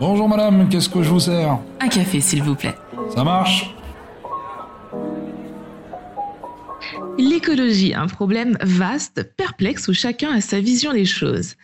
[0.00, 1.58] Bonjour madame, qu'est-ce que je vous sers?
[1.80, 2.74] Un café, s'il vous plaît.
[3.14, 3.74] Ça marche?
[7.18, 11.56] L'écologie, un problème vaste, perplexe, où chacun a sa vision des choses.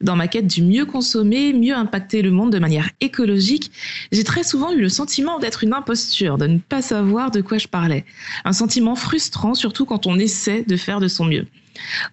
[0.00, 3.70] Dans ma quête du mieux consommer, mieux impacter le monde de manière écologique,
[4.10, 7.58] j'ai très souvent eu le sentiment d'être une imposture, de ne pas savoir de quoi
[7.58, 8.06] je parlais.
[8.46, 11.46] Un sentiment frustrant, surtout quand on essaie de faire de son mieux.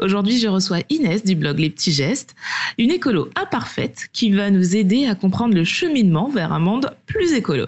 [0.02, 2.36] Aujourd'hui, je reçois Inès du blog Les Petits Gestes,
[2.78, 7.32] une écolo imparfaite qui va nous aider à comprendre le cheminement vers un monde plus
[7.32, 7.68] écolo.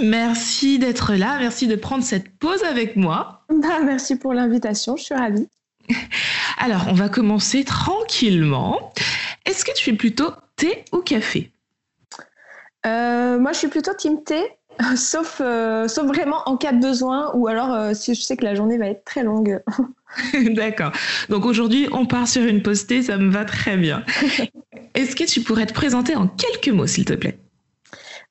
[0.00, 3.42] Merci d'être là, merci de prendre cette pause avec moi.
[3.48, 5.48] Bah, merci pour l'invitation, je suis ravie.
[6.58, 8.92] Alors, on va commencer tranquillement.
[9.44, 11.50] Est-ce que tu es plutôt thé ou café?
[12.86, 14.42] Euh, Moi, je suis plutôt team thé,
[14.96, 18.44] sauf, euh, sauf vraiment en cas de besoin ou alors euh, si je sais que
[18.44, 19.60] la journée va être très longue.
[20.50, 20.92] D'accord.
[21.28, 24.04] Donc aujourd'hui, on part sur une pause thé, ça me va très bien.
[24.94, 27.38] Est-ce que tu pourrais te présenter en quelques mots, s'il te plaît?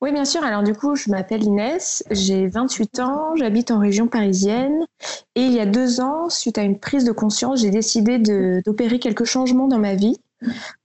[0.00, 0.44] Oui, bien sûr.
[0.44, 4.86] Alors du coup, je m'appelle Inès, j'ai 28 ans, j'habite en région parisienne
[5.34, 8.18] et il y a deux ans, suite à une prise de conscience, j'ai décidé
[8.64, 10.16] d'opérer quelques changements dans ma vie.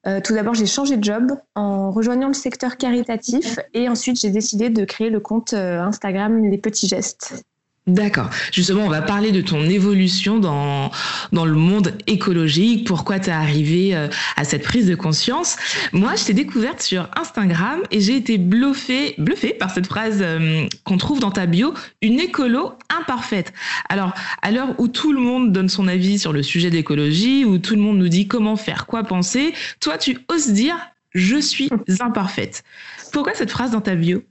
[0.07, 4.31] Euh, tout d'abord, j'ai changé de job en rejoignant le secteur caritatif et ensuite j'ai
[4.31, 7.45] décidé de créer le compte euh, Instagram Les Petits Gestes.
[7.85, 8.29] D'accord.
[8.53, 10.89] Justement, on va parler de ton évolution dans,
[11.33, 15.57] dans le monde écologique, pourquoi tu es arrivé euh, à cette prise de conscience?
[15.91, 20.65] Moi, je t'ai découverte sur Instagram et j'ai été bluffée, bluffée par cette phrase euh,
[20.85, 23.51] qu'on trouve dans ta bio, une écolo imparfaite.
[23.89, 27.57] Alors, à l'heure où tout le monde donne son avis sur le sujet d'écologie, où
[27.57, 30.77] tout le monde nous dit comment faire, quoi penser, toi, tu oses dire
[31.13, 32.63] je suis imparfaite.
[33.11, 34.23] Pourquoi cette phrase dans ta bio?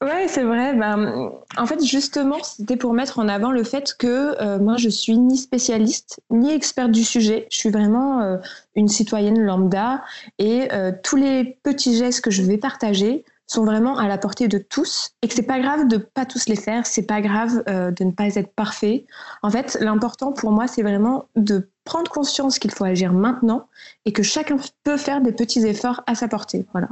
[0.00, 0.74] Ouais, c'est vrai.
[0.74, 4.88] Ben, en fait, justement, c'était pour mettre en avant le fait que euh, moi, je
[4.88, 7.48] suis ni spécialiste ni experte du sujet.
[7.50, 8.36] Je suis vraiment euh,
[8.76, 10.04] une citoyenne lambda
[10.38, 14.46] et euh, tous les petits gestes que je vais partager sont vraiment à la portée
[14.46, 16.86] de tous et que c'est pas grave de pas tous les faire.
[16.86, 19.06] C'est pas grave de ne pas être parfait.
[19.42, 23.66] En fait, l'important pour moi, c'est vraiment de prendre conscience qu'il faut agir maintenant
[24.04, 26.66] et que chacun peut faire des petits efforts à sa portée.
[26.72, 26.88] Voilà.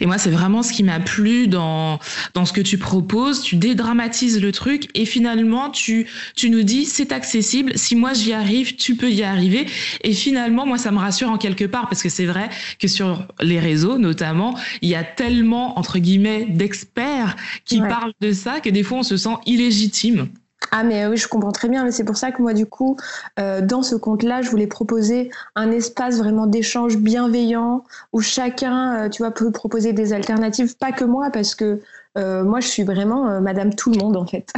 [0.00, 1.98] Et moi, c'est vraiment ce qui m'a plu dans,
[2.34, 3.42] dans ce que tu proposes.
[3.42, 6.06] Tu dédramatises le truc et finalement, tu,
[6.36, 7.72] tu nous dis c'est accessible.
[7.76, 9.66] Si moi j'y arrive, tu peux y arriver.
[10.02, 13.26] Et finalement, moi, ça me rassure en quelque part parce que c'est vrai que sur
[13.40, 18.70] les réseaux, notamment, il y a tellement, entre guillemets, d'experts qui parlent de ça que
[18.70, 20.28] des fois, on se sent illégitime.
[20.74, 22.96] Ah mais oui, je comprends très bien, mais c'est pour ça que moi du coup,
[23.38, 27.84] euh, dans ce compte-là, je voulais proposer un espace vraiment d'échange bienveillant
[28.14, 31.82] où chacun, euh, tu vois, peut proposer des alternatives, pas que moi, parce que
[32.16, 34.50] euh, moi je suis vraiment Madame tout le monde en fait.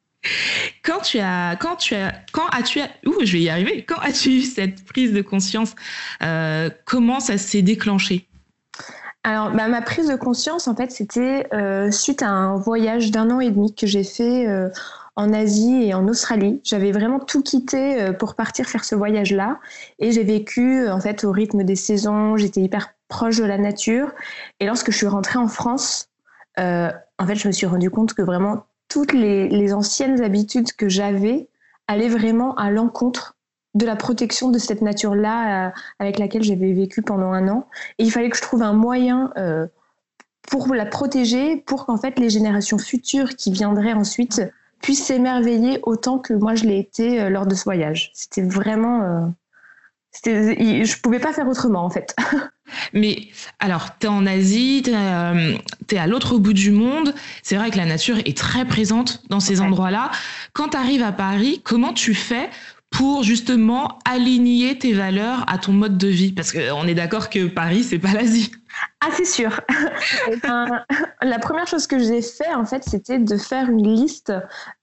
[0.82, 3.84] quand tu as, quand tu as, quand as-tu, ouh, je vais y arriver.
[3.84, 5.76] Quand as-tu eu cette prise de conscience
[6.84, 8.26] Comment ça s'est déclenché?
[9.24, 11.46] Alors, bah, ma prise de conscience, en fait, c'était
[11.92, 14.48] suite à un voyage d'un an et demi que j'ai fait
[15.16, 16.60] en Asie et en Australie.
[16.64, 19.60] J'avais vraiment tout quitté euh, pour partir faire ce voyage-là.
[19.98, 22.36] Et j'ai vécu, en fait, au rythme des saisons.
[22.36, 24.10] J'étais hyper proche de la nature.
[24.60, 26.08] Et lorsque je suis rentrée en France,
[26.58, 30.88] euh, en fait, je me suis rendu compte que vraiment toutes les, anciennes habitudes que
[30.88, 31.48] j'avais
[31.88, 33.36] allaient vraiment à l'encontre
[33.74, 37.68] de la protection de cette nature-là euh, avec laquelle j'avais vécu pendant un an.
[37.98, 39.30] Et il fallait que je trouve un moyen
[40.50, 44.42] pour la protéger, pour qu'en fait les générations futures qui viendraient ensuite
[44.82, 48.10] puisse s'émerveiller autant que moi je l'ai été euh, lors de ce voyage.
[48.14, 49.02] C'était vraiment.
[49.02, 49.26] Euh,
[50.10, 52.14] c'était, je pouvais pas faire autrement en fait.
[52.92, 53.28] Mais
[53.58, 55.56] alors, tu es en Asie, tu es, euh,
[55.96, 57.14] à l'autre bout du monde.
[57.42, 60.10] C'est vrai que la nature est très présente dans ces endroits-là.
[60.52, 62.48] Quand tu arrives à Paris, comment tu fais
[62.92, 67.46] pour justement aligner tes valeurs à ton mode de vie Parce qu'on est d'accord que
[67.46, 68.52] Paris, c'est pas l'Asie.
[69.00, 69.60] Ah, c'est sûr.
[70.30, 70.84] Eh ben,
[71.22, 74.32] la première chose que j'ai fait, en fait, c'était de faire une liste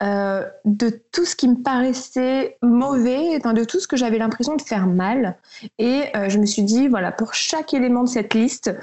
[0.03, 4.61] euh, de tout ce qui me paraissait mauvais, de tout ce que j'avais l'impression de
[4.61, 5.37] faire mal.
[5.77, 8.75] Et euh, je me suis dit, voilà, pour chaque élément de cette liste,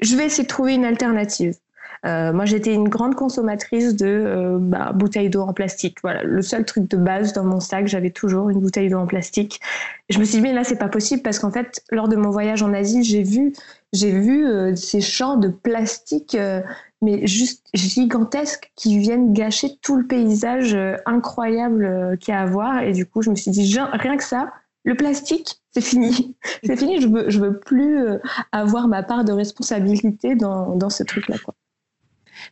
[0.00, 1.54] je vais essayer de trouver une alternative.
[2.04, 5.98] Moi, j'étais une grande consommatrice de bah, bouteilles d'eau en plastique.
[6.02, 9.06] Voilà, le seul truc de base dans mon sac, j'avais toujours une bouteille d'eau en
[9.06, 9.60] plastique.
[10.08, 12.30] je me suis dit, mais là, c'est pas possible parce qu'en fait, lors de mon
[12.30, 13.52] voyage en Asie, j'ai vu,
[13.92, 14.46] j'ai vu
[14.76, 16.36] ces champs de plastique
[17.02, 22.40] mais juste gigantesques qui viennent gâcher tout le paysage euh, incroyable euh, qu'il y a
[22.40, 22.82] à voir.
[22.82, 24.52] Et du coup, je me suis dit, rien que ça,
[24.84, 26.36] le plastique, c'est fini.
[26.64, 28.18] c'est fini, je veux, je veux plus euh,
[28.52, 31.36] avoir ma part de responsabilité dans, dans ce truc-là.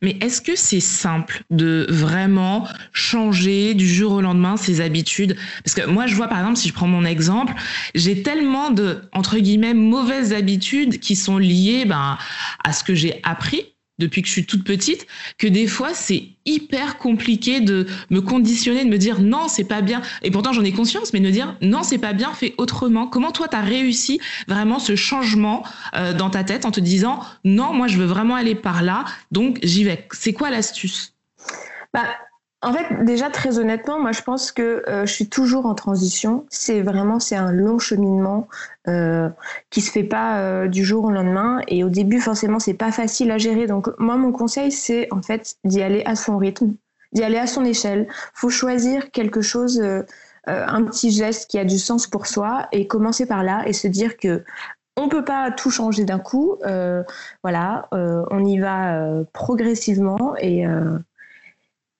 [0.02, 5.36] Mais est-ce que c'est simple de vraiment changer du jour au lendemain ses habitudes?
[5.64, 7.54] Parce que moi, je vois par exemple, si je prends mon exemple,
[7.94, 12.18] j'ai tellement de, entre guillemets, mauvaises habitudes qui sont liées ben,
[12.64, 13.64] à ce que j'ai appris
[14.00, 15.06] depuis que je suis toute petite
[15.38, 19.82] que des fois c'est hyper compliqué de me conditionner, de me dire non, c'est pas
[19.82, 20.02] bien.
[20.22, 23.06] Et pourtant j'en ai conscience, mais de me dire non, c'est pas bien, fais autrement.
[23.06, 25.62] Comment toi tu as réussi vraiment ce changement
[25.94, 29.04] euh, dans ta tête en te disant non, moi je veux vraiment aller par là,
[29.30, 30.08] donc j'y vais?
[30.12, 31.14] C'est quoi l'astuce?
[31.94, 32.06] Bah,
[32.62, 36.44] en fait, déjà très honnêtement, moi je pense que euh, je suis toujours en transition.
[36.50, 38.48] C'est vraiment c'est un long cheminement
[38.86, 39.30] euh,
[39.70, 41.60] qui se fait pas euh, du jour au lendemain.
[41.68, 43.66] Et au début, forcément, c'est pas facile à gérer.
[43.66, 46.74] Donc moi, mon conseil, c'est en fait d'y aller à son rythme,
[47.12, 48.08] d'y aller à son échelle.
[48.34, 49.82] Faut choisir quelque chose,
[50.46, 53.88] un petit geste qui a du sens pour soi et commencer par là et se
[53.88, 54.44] dire que
[54.96, 56.58] on peut pas tout changer d'un coup.
[57.42, 60.66] voilà, on y va progressivement et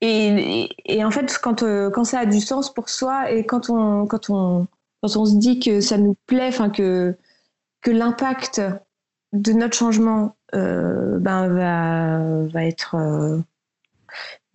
[0.00, 3.68] et, et, en fait, quand, euh, quand ça a du sens pour soi et quand
[3.68, 4.66] on, quand on,
[5.02, 7.16] quand on se dit que ça nous plaît, enfin que,
[7.82, 8.62] que l'impact
[9.32, 13.38] de notre changement euh, ben, va, va être euh,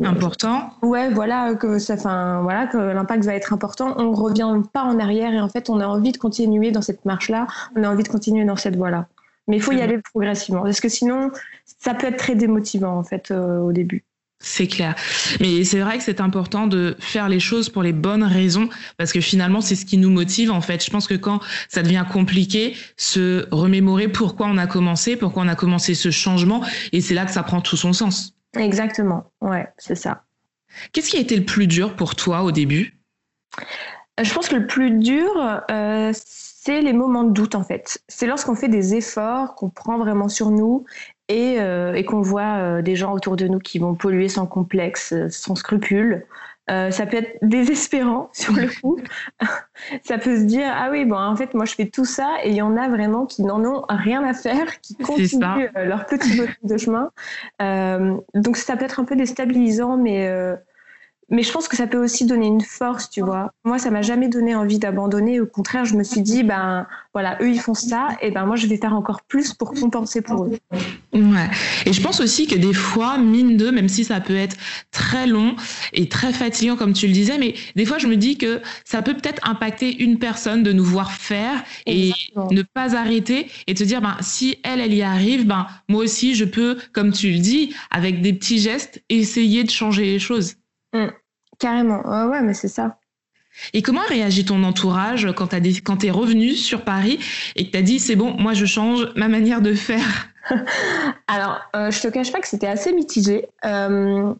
[0.03, 0.71] important.
[0.81, 1.95] Ouais, voilà que ça,
[2.41, 3.93] voilà que l'impact va être important.
[3.97, 7.05] On revient pas en arrière et en fait, on a envie de continuer dans cette
[7.05, 7.45] marche-là.
[7.75, 9.07] On a envie de continuer dans cette voie-là.
[9.47, 11.29] Mais il faut y aller progressivement parce que sinon,
[11.65, 14.04] ça peut être très démotivant en fait au début.
[14.39, 14.95] C'est clair.
[15.39, 19.13] Mais c'est vrai que c'est important de faire les choses pour les bonnes raisons, parce
[19.13, 20.83] que finalement, c'est ce qui nous motive, en fait.
[20.83, 21.39] Je pense que quand
[21.69, 26.63] ça devient compliqué, se remémorer pourquoi on a commencé, pourquoi on a commencé ce changement,
[26.91, 28.35] et c'est là que ça prend tout son sens.
[28.57, 29.31] Exactement.
[29.41, 30.23] Ouais, c'est ça.
[30.91, 32.99] Qu'est-ce qui a été le plus dur pour toi au début?
[34.21, 35.31] Je pense que le plus dur,
[35.71, 37.99] euh, c'est les moments de doute, en fait.
[38.07, 40.85] C'est lorsqu'on fait des efforts, qu'on prend vraiment sur nous
[41.27, 44.45] et, euh, et qu'on voit euh, des gens autour de nous qui vont polluer sans
[44.45, 46.25] complexe, euh, sans scrupule.
[46.67, 48.99] ça peut être désespérant sur le coup.
[50.03, 52.49] ça peut se dire ah oui bon en fait moi je fais tout ça et
[52.49, 56.37] il y en a vraiment qui n'en ont rien à faire, qui continuent leur petit
[56.37, 57.11] bout de chemin.
[58.33, 60.27] donc ça peut être un peu déstabilisant, mais
[61.29, 63.51] mais je pense que ça peut aussi donner une force, tu vois.
[63.63, 65.39] Moi, ça m'a jamais donné envie d'abandonner.
[65.39, 68.57] Au contraire, je me suis dit, ben voilà, eux ils font ça, et ben moi
[68.57, 70.57] je vais faire encore plus pour compenser pour eux.
[71.13, 71.49] Ouais.
[71.85, 74.57] Et je pense aussi que des fois, mine de, même si ça peut être
[74.91, 75.55] très long
[75.93, 79.01] et très fatigant comme tu le disais, mais des fois je me dis que ça
[79.01, 82.11] peut peut-être impacter une personne de nous voir faire et
[82.51, 86.35] ne pas arrêter et te dire, ben si elle, elle y arrive, ben moi aussi
[86.35, 90.55] je peux, comme tu le dis, avec des petits gestes, essayer de changer les choses.
[90.95, 91.11] Mm.
[91.59, 92.97] carrément, ouais, mais c'est ça.
[93.73, 97.19] Et comment a réagi ton entourage quand tu es revenu sur Paris
[97.55, 100.29] et que tu as dit c'est bon, moi je change ma manière de faire?
[101.27, 103.47] Alors, euh, je te cache pas que c'était assez mitigé.
[103.65, 104.33] Euh,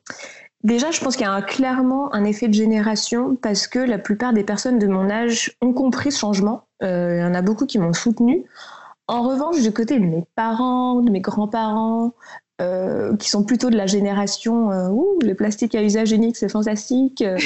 [0.63, 4.34] déjà, je pense qu'il y a clairement un effet de génération parce que la plupart
[4.34, 6.68] des personnes de mon âge ont compris ce changement.
[6.84, 8.44] Euh, il y en a beaucoup qui m'ont soutenu.
[9.07, 12.13] En revanche, du côté de mes parents, de mes grands-parents,
[12.62, 16.47] euh, qui sont plutôt de la génération euh, ouh, les plastiques à usage unique, c'est
[16.47, 17.21] fantastique.
[17.21, 17.38] Euh,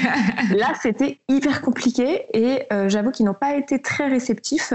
[0.54, 4.74] là, c'était hyper compliqué et j'avoue qu'ils n'ont pas été très réceptifs.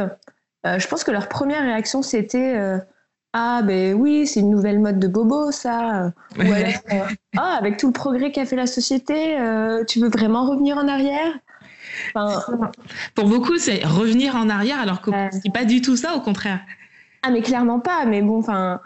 [0.65, 2.59] je pense que leur première réaction, c'était
[3.33, 6.11] Ah, ben oui, c'est une nouvelle mode de bobo, ça.
[6.39, 7.07] Ou alors,
[7.37, 9.37] Ah, avec tout le progrès qu'a fait la société,
[9.87, 11.33] tu veux vraiment revenir en arrière?
[13.13, 16.61] Pour beaucoup, c'est revenir en arrière alors que c'est pas du tout ça, au contraire.
[17.21, 18.05] Ah, mais clairement pas.
[18.05, 18.81] Mais bon, enfin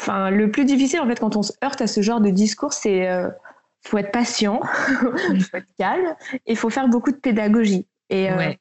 [0.00, 2.72] Enfin, le plus difficile, en fait, quand on se heurte à ce genre de discours,
[2.72, 3.28] c'est euh,
[3.82, 4.60] faut être patient,
[5.00, 7.86] faut être calme, et il faut faire beaucoup de pédagogie.
[8.08, 8.52] Et, euh,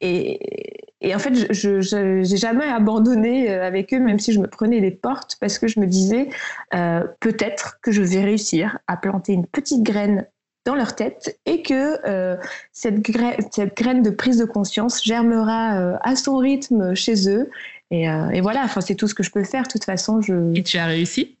[0.00, 4.46] et, et, en fait, je n'ai jamais abandonné euh, avec eux, même si je me
[4.46, 6.30] prenais des portes, parce que je me disais
[6.74, 10.26] euh, peut-être que je vais réussir à planter une petite graine
[10.64, 12.36] dans leur tête et que
[12.72, 17.48] cette, graine, cette graine de prise de conscience germera à son rythme chez eux
[17.92, 19.62] euh, et, voilà, enfin, c'est tout ce que je peux faire.
[19.62, 20.54] De toute façon, je.
[20.54, 21.36] Et tu as réussi?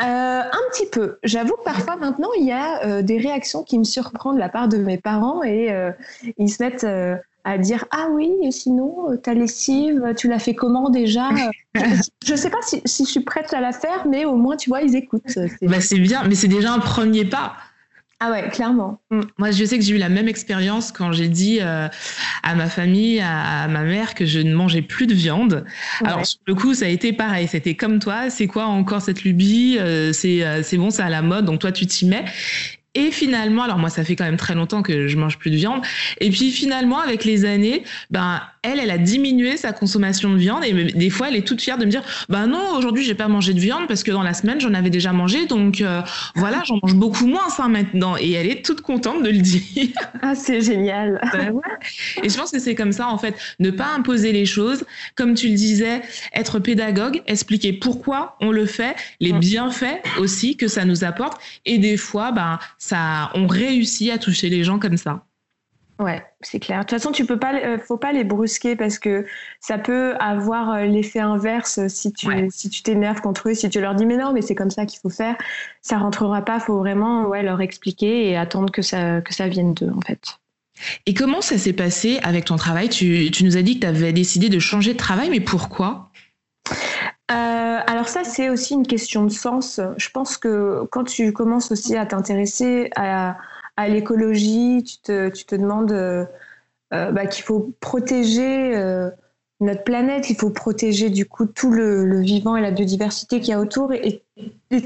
[0.00, 1.18] Euh, un petit peu.
[1.24, 4.48] J'avoue que parfois maintenant, il y a euh, des réactions qui me surprennent de la
[4.48, 5.74] part de mes parents et
[6.38, 6.86] ils se mettent
[7.44, 11.28] à dire ah oui, sinon ta lessive, tu l'as fait comment déjà?
[11.74, 14.56] Je ne sais pas si, si, je suis prête à la faire, mais au moins
[14.56, 15.38] tu vois, ils écoutent.
[15.62, 17.56] Bah, c'est bien, mais c'est déjà un premier pas.
[18.22, 19.00] Ah ouais, clairement.
[19.10, 19.20] Mm.
[19.38, 21.88] Moi, je sais que j'ai eu la même expérience quand j'ai dit euh,
[22.42, 25.64] à ma famille, à, ma mère, que je ne mangeais plus de viande.
[26.04, 27.48] Alors, sur le coup, ça a été pareil.
[27.48, 28.28] C'était comme toi.
[28.28, 29.78] C'est quoi encore cette lubie?
[29.80, 31.46] Euh, C'est euh, c'est bon, c'est à la mode.
[31.46, 32.26] Donc, toi, tu t'y mets.
[32.94, 35.56] Et finalement, alors moi, ça fait quand même très longtemps que je mange plus de
[35.56, 35.80] viande.
[36.20, 40.64] Et puis finalement, avec les années, ben elle, elle a diminué sa consommation de viande
[40.64, 43.28] et des fois, elle est toute fière de me dire, ben non, aujourd'hui, j'ai pas
[43.28, 46.02] mangé de viande parce que dans la semaine, j'en avais déjà mangé, donc euh,
[46.36, 48.16] voilà, j'en mange beaucoup moins ça maintenant.
[48.18, 49.88] Et elle est toute contente de le dire.
[50.22, 51.20] Ah, c'est génial.
[51.32, 51.54] Ben
[52.22, 55.34] et je pense que c'est comme ça, en fait, ne pas imposer les choses, comme
[55.34, 56.02] tu le disais,
[56.34, 59.38] être pédagogue, expliquer pourquoi on le fait, les mm.
[59.38, 64.48] bienfaits aussi que ça nous apporte, et des fois, ben ça, on réussit à toucher
[64.48, 65.24] les gens comme ça.
[66.00, 66.78] Ouais, c'est clair.
[66.78, 69.26] De toute façon, tu peux pas, euh, faut pas les brusquer parce que
[69.60, 73.82] ça peut avoir euh, l'effet inverse si tu, si tu t'énerves contre eux, si tu
[73.82, 75.36] leur dis mais non, mais c'est comme ça qu'il faut faire,
[75.82, 76.58] ça rentrera pas.
[76.58, 80.22] Faut vraiment, ouais, leur expliquer et attendre que ça, que ça vienne d'eux, en fait.
[81.04, 82.88] Et comment ça s'est passé avec ton travail?
[82.88, 86.10] Tu, tu, nous as dit que tu avais décidé de changer de travail, mais pourquoi?
[87.30, 89.80] Euh, alors ça, c'est aussi une question de sens.
[89.98, 93.36] Je pense que quand tu commences aussi à t'intéresser à,
[93.88, 96.24] l'écologie, tu te, tu te demandes euh,
[96.92, 98.74] euh, bah, qu'il faut protéger
[99.60, 103.52] notre planète, il faut protéger du coup tout le, vivant et la biodiversité qu'il y
[103.52, 103.92] a autour.
[103.92, 104.22] Et,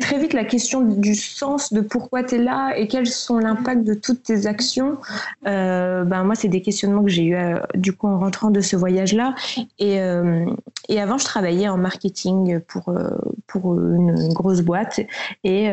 [0.01, 3.85] très vite, la question du sens, de pourquoi tu es là et quels sont l'impact
[3.85, 4.99] de toutes tes actions,
[5.47, 8.61] euh, ben moi, c'est des questionnements que j'ai eu euh, du coup en rentrant de
[8.61, 9.37] ce voyage-là.
[9.79, 10.45] Et, euh,
[10.89, 12.93] et, avant, je travaillais en marketing pour,
[13.47, 15.01] pour une, grosse boîte.
[15.45, 15.71] Et,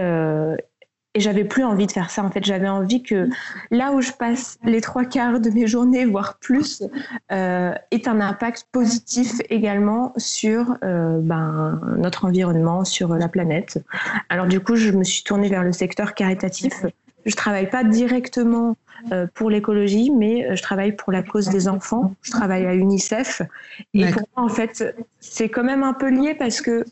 [1.13, 2.23] et j'avais plus envie de faire ça.
[2.23, 3.27] En fait, j'avais envie que
[3.69, 6.83] là où je passe les trois quarts de mes journées, voire plus,
[7.31, 13.83] euh, ait un impact positif également sur euh, ben, notre environnement, sur la planète.
[14.29, 16.85] Alors du coup, je me suis tournée vers le secteur caritatif.
[17.25, 18.75] Je travaille pas directement
[19.11, 22.13] euh, pour l'écologie, mais euh, je travaille pour la cause des enfants.
[22.21, 23.41] Je travaille à UNICEF.
[23.93, 26.85] Et pour moi, en fait, c'est quand même un peu lié parce que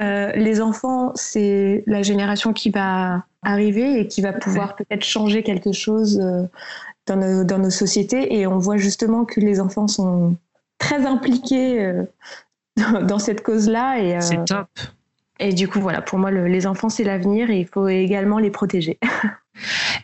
[0.00, 5.42] euh, les enfants, c'est la génération qui va arriver et qui va pouvoir peut-être changer
[5.42, 6.18] quelque chose
[7.06, 8.36] dans nos, dans nos, sociétés.
[8.36, 10.36] Et on voit justement que les enfants sont
[10.78, 12.02] très impliqués
[12.76, 14.00] dans cette cause-là.
[14.00, 14.68] Et, c'est top.
[15.38, 18.50] Et du coup, voilà, pour moi, les enfants, c'est l'avenir et il faut également les
[18.50, 18.98] protéger.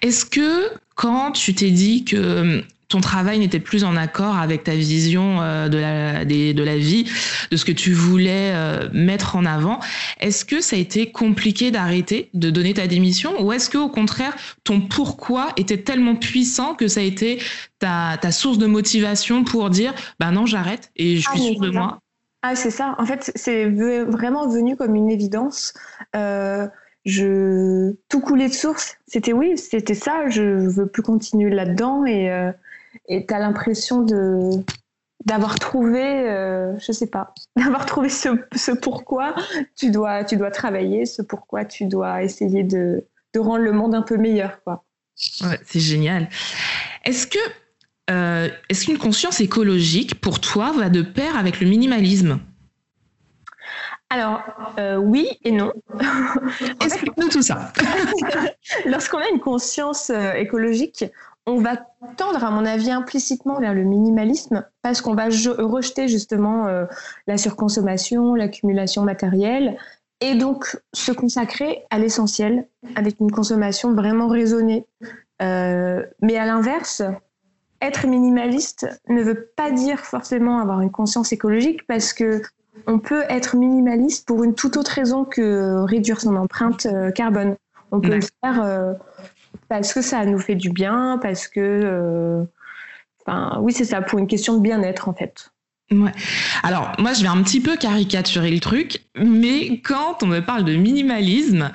[0.01, 4.65] Est-ce que quand tu t'es dit que euh, ton travail n'était plus en accord avec
[4.65, 7.11] ta vision euh, de la, de la vie,
[7.51, 9.81] de ce que tu voulais euh, mettre en avant.
[10.21, 13.89] Est-ce que ça a été compliqué d'arrêter, de donner ta démission, ou est-ce que au
[13.89, 17.41] contraire ton pourquoi était tellement puissant que ça a été
[17.79, 21.61] ta, ta source de motivation pour dire bah non j'arrête et je suis ah, sûre
[21.61, 21.99] de moi?
[22.43, 22.95] Ah c'est ça.
[22.99, 25.73] En fait c'est vraiment venu comme une évidence.
[26.15, 26.69] Euh,
[27.05, 28.97] je tout coulait de source.
[29.07, 30.29] C'était oui, c'était ça.
[30.29, 32.53] Je veux plus continuer là-dedans et euh,
[33.09, 34.51] et t'as l'impression de
[35.25, 39.35] d'avoir trouvé, euh, je sais pas, d'avoir trouvé ce, pourquoi
[39.77, 43.05] tu dois tu dois travailler, ce pourquoi tu dois essayer de
[43.35, 44.61] de rendre le monde un peu meilleur.
[44.67, 46.29] Ouais, c'est génial.
[47.05, 47.39] Est-ce que
[48.11, 52.41] euh, est-ce qu'une conscience écologique pour toi va de pair avec le minimalisme?
[54.13, 54.43] Alors,
[54.79, 55.73] euh, oui et non.
[56.85, 57.73] Explique-nous tout ça.
[58.85, 61.07] Lorsqu'on a une conscience euh, écologique,
[61.47, 61.77] on va
[62.19, 66.85] tendre, à mon avis, implicitement vers le minimalisme parce qu'on va rejeter justement euh,
[67.27, 69.79] la surconsommation, l'accumulation matérielle
[70.21, 74.85] et donc se consacrer à l'essentiel avec une consommation vraiment raisonnée.
[75.41, 77.03] mais à l'inverse,
[77.81, 82.43] être minimaliste ne veut pas dire forcément avoir une conscience écologique parce que
[82.87, 87.57] on peut être minimaliste pour une toute autre raison que réduire son empreinte euh, carbone.
[87.91, 88.95] On peut le faire euh,
[89.69, 92.45] parce que ça nous fait du bien, parce que, euh,
[93.61, 95.52] oui, c'est ça, pour une question de bien-être en fait.
[96.63, 100.65] Alors, moi, je vais un petit peu caricaturer le truc, mais quand on me parle
[100.65, 101.71] de minimalisme,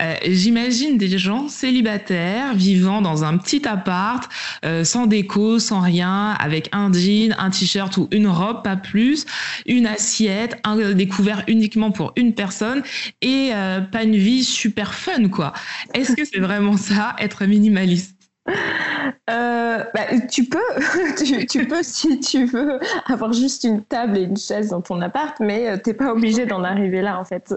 [0.00, 4.30] euh, j'imagine des gens célibataires vivant dans un petit appart,
[4.64, 9.26] euh, sans déco, sans rien, avec un jean, un t-shirt ou une robe, pas plus,
[9.66, 12.82] une assiette, un découvert uniquement pour une personne
[13.22, 15.52] et euh, pas une vie super fun, quoi.
[15.94, 18.19] Est-ce que c'est vraiment ça, être minimaliste?
[19.30, 20.58] Euh, bah, tu peux,
[21.48, 25.38] tu, peux si tu veux avoir juste une table et une chaise dans ton appart,
[25.40, 27.54] mais euh, t'es pas obligé d'en arriver là en fait.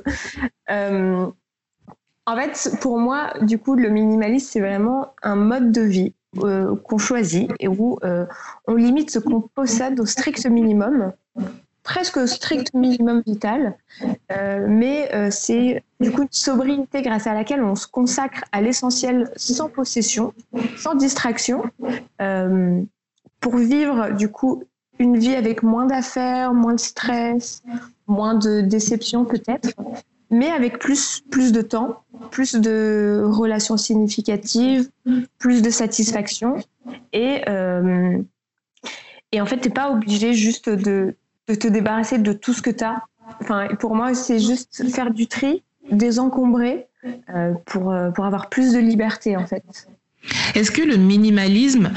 [0.69, 1.27] Euh,
[2.25, 6.13] en fait, pour moi, du coup, le minimalisme c'est vraiment un mode de vie.
[6.35, 7.99] qu'on choisit et où
[8.67, 11.13] on limite ce qu'on possède au strict minimum
[11.83, 13.77] presque strict minimum vital,
[14.67, 19.69] mais c'est du coup une sobriété grâce à laquelle on se consacre à l'essentiel sans
[19.69, 20.33] possession,
[20.77, 21.63] sans distraction,
[23.41, 24.63] pour vivre du coup
[24.99, 27.61] une vie avec moins d'affaires, moins de stress,
[28.07, 29.69] moins de déceptions peut-être,
[30.29, 34.89] mais avec plus, plus de temps, plus de relations significatives,
[35.37, 36.55] plus de satisfaction.
[37.11, 38.17] Et, euh,
[39.31, 41.15] et en fait, tu n'es pas obligé juste de,
[41.47, 43.03] de, te débarrasser de tout ce que tu as.
[43.41, 46.87] Enfin, pour moi, c'est juste faire du tri, désencombrer
[47.33, 49.63] euh, pour, euh, pour avoir plus de liberté en fait.
[50.55, 51.91] Est-ce que le minimalisme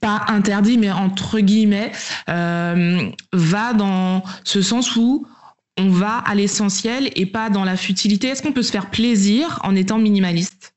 [0.00, 1.92] pas interdit, mais entre guillemets,
[2.28, 5.26] euh, va dans ce sens où
[5.78, 8.28] on va à l'essentiel et pas dans la futilité?
[8.28, 10.74] Est-ce qu'on peut se faire plaisir en étant minimaliste?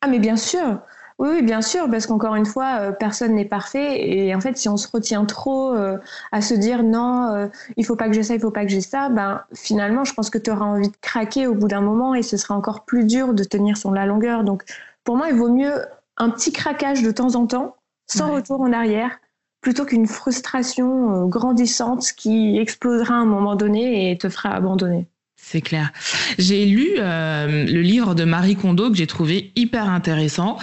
[0.00, 0.80] Ah mais bien sûr.
[1.18, 4.06] Oui, bien sûr, parce qu'encore une fois, euh, personne n'est parfait.
[4.06, 5.96] Et en fait, si on se retient trop euh,
[6.30, 8.82] à se dire non, il faut pas que j'ai ça, il faut pas que j'ai
[8.82, 12.14] ça, ben finalement, je pense que tu auras envie de craquer au bout d'un moment
[12.14, 14.44] et ce sera encore plus dur de tenir sur la longueur.
[14.44, 14.64] Donc,
[15.04, 15.86] pour moi, il vaut mieux
[16.18, 19.18] un petit craquage de temps en temps sans retour en arrière,
[19.60, 25.08] plutôt qu'une frustration euh, grandissante qui explosera à un moment donné et te fera abandonner.
[25.48, 25.92] C'est clair.
[26.38, 30.58] J'ai lu euh, le livre de Marie Kondo que j'ai trouvé hyper intéressant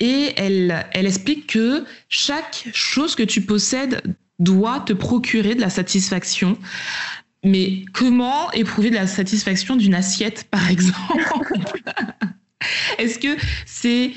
[0.00, 4.02] et elle, elle explique que chaque chose que tu possèdes
[4.40, 6.58] doit te procurer de la satisfaction.
[7.44, 11.22] Mais comment éprouver de la satisfaction d'une assiette, par exemple?
[12.98, 14.10] Est-ce que c'est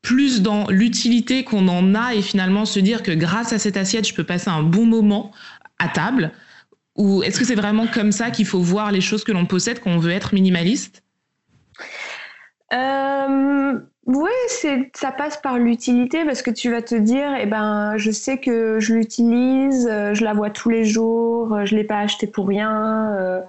[0.00, 4.08] plus dans l'utilité qu'on en a et finalement se dire que grâce à cette assiette,
[4.08, 5.30] je peux passer un bon moment
[5.78, 6.32] à table?
[6.96, 9.80] Ou est-ce que c'est vraiment comme ça qu'il faut voir les choses que l'on possède
[9.80, 11.02] quand on veut être minimaliste?
[12.72, 14.30] Euh, Oui,
[14.94, 18.80] ça passe par l'utilité parce que tu vas te dire, eh ben, je sais que
[18.80, 22.48] je l'utilise, euh, je la vois tous les jours, euh, je l'ai pas acheté pour
[22.48, 23.14] rien.
[23.14, 23.40] Euh,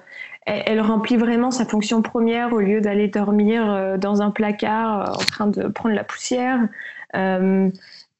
[0.45, 5.47] elle, remplit vraiment sa fonction première au lieu d'aller dormir dans un placard en train
[5.47, 6.67] de prendre la poussière.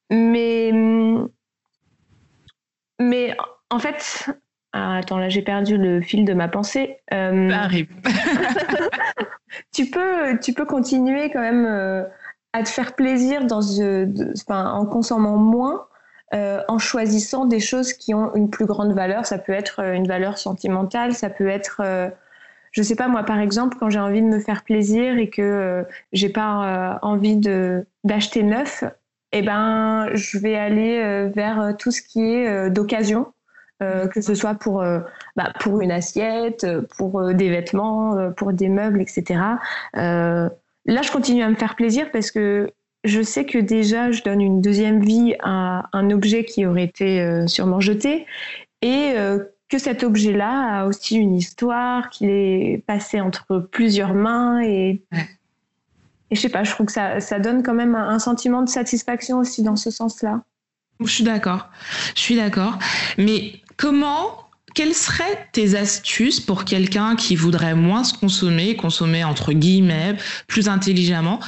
[0.10, 0.72] Mais,
[3.00, 3.36] mais
[3.70, 4.30] en fait,
[4.74, 6.98] ah, attends, là j'ai perdu le fil de ma pensée.
[7.12, 7.30] Ça
[7.62, 7.90] arrive.
[9.72, 11.66] tu, peux, tu peux continuer quand même
[12.54, 13.62] à te faire plaisir dans,
[14.50, 15.86] en consommant moins.
[16.34, 19.26] en choisissant des choses qui ont une plus grande valeur.
[19.26, 21.82] Ça peut être une valeur sentimentale, ça peut être
[22.74, 25.42] je sais pas moi par exemple quand j'ai envie de me faire plaisir et que
[25.42, 28.84] euh, j'ai pas euh, envie de d'acheter neuf
[29.32, 33.32] eh ben je vais aller euh, vers tout ce qui est d'occasion
[34.14, 34.84] que ce soit pour
[35.36, 36.66] bah, pour une assiette
[36.98, 39.40] pour des vêtements pour des meubles etc
[39.94, 40.50] là
[40.86, 42.72] je continue à me faire plaisir parce que
[43.04, 47.46] je sais que déjà je donne une deuxième vie à un objet qui aurait été
[47.48, 48.26] sûrement jeté
[48.82, 49.16] et
[49.74, 55.02] que cet objet-là a aussi une histoire, qu'il est passé entre plusieurs mains et,
[56.30, 58.70] et je sais pas, je trouve que ça, ça donne quand même un, sentiment de
[58.70, 60.44] satisfaction aussi dans ce sens-là.
[61.00, 61.70] Je suis d'accord,
[62.14, 62.78] je suis d'accord.
[63.18, 69.54] Mais comment quelles seraient tes astuces pour quelqu'un qui voudrait moins se consommer, consommer entre
[69.54, 70.16] guillemets,
[70.48, 71.40] plus intelligemment?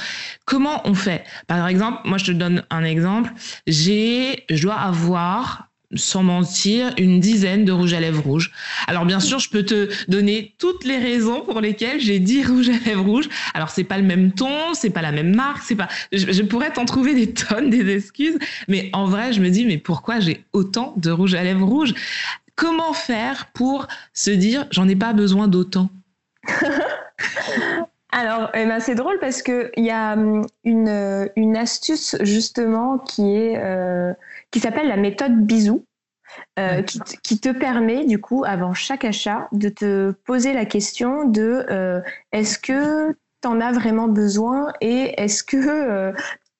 [0.44, 1.24] Comment on fait?
[1.48, 3.32] Par exemple, moi je te donne un exemple.
[3.66, 8.52] J'ai, je dois avoir sans mentir, une dizaine de rouges à lèvres rouges.
[8.86, 12.68] Alors bien sûr, je peux te donner toutes les raisons pour lesquelles j'ai dit rouge
[12.68, 13.28] à lèvres rouges.
[13.54, 15.88] Alors c'est pas le même ton, c'est pas la même marque, c'est pas.
[16.12, 19.78] Je, pourrais t'en trouver des tonnes, des excuses, mais en vrai, je me dis mais
[19.78, 21.94] pourquoi j'ai autant de rouge à lèvres rouges?
[22.56, 25.90] Comment faire pour se dire j'en ai pas besoin d'autant?
[28.12, 33.34] Alors, eh ben, c'est drôle parce qu'il y a hum, une, une, astuce justement qui
[33.34, 34.14] est euh,
[34.56, 35.84] qui s'appelle la méthode bisou.
[36.58, 41.64] Euh, qui, te permet du coup avant chaque achat de te poser la question de
[41.70, 42.00] euh,
[42.32, 46.12] est-ce que tu en as vraiment besoin et est-ce que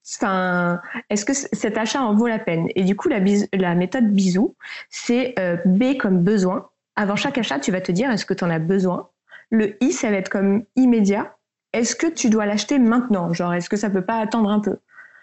[0.06, 2.68] enfin est-ce que cet achat en vaut la peine?
[2.76, 3.18] Et du coup la,
[3.54, 4.54] la méthode bisou
[4.90, 6.68] c'est B comme besoin.
[6.94, 9.08] Avant chaque achat tu vas te dire est-ce que tu en as besoin?
[9.50, 11.34] Le I ça va être comme immédiat.
[11.72, 13.32] Est-ce que tu dois l'acheter maintenant?
[13.32, 14.76] Genre, est-ce que ça peut pas attendre un peu?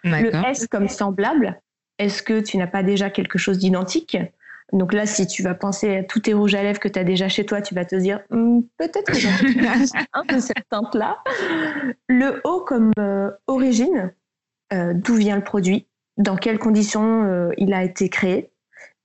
[0.03, 1.61] Le S comme semblable,
[1.99, 4.17] est-ce que tu n'as pas déjà quelque chose d'identique?
[4.71, 7.03] Donc là, si tu vas penser à tous tes rouges à lèvres que tu as
[7.03, 9.29] déjà chez toi, tu vas te dire hmm, peut-être que j'en
[10.13, 11.19] un de cette teinte-là.
[12.07, 14.13] Le O comme euh, origine,
[14.73, 15.85] euh, d'où vient le produit,
[16.17, 18.49] dans quelles conditions euh, il a été créé?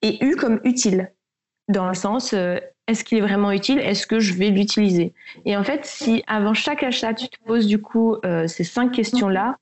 [0.00, 1.12] Et U comme utile,
[1.68, 3.78] dans le sens est-ce qu'il est vraiment utile?
[3.78, 5.12] Est-ce que je vais l'utiliser?
[5.44, 9.56] Et en fait, si avant chaque achat, tu te poses du coup ces cinq questions-là,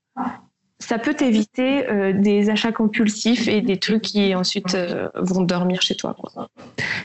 [0.79, 5.81] ça peut t'éviter euh, des achats compulsifs et des trucs qui ensuite euh, vont dormir
[5.81, 6.15] chez toi.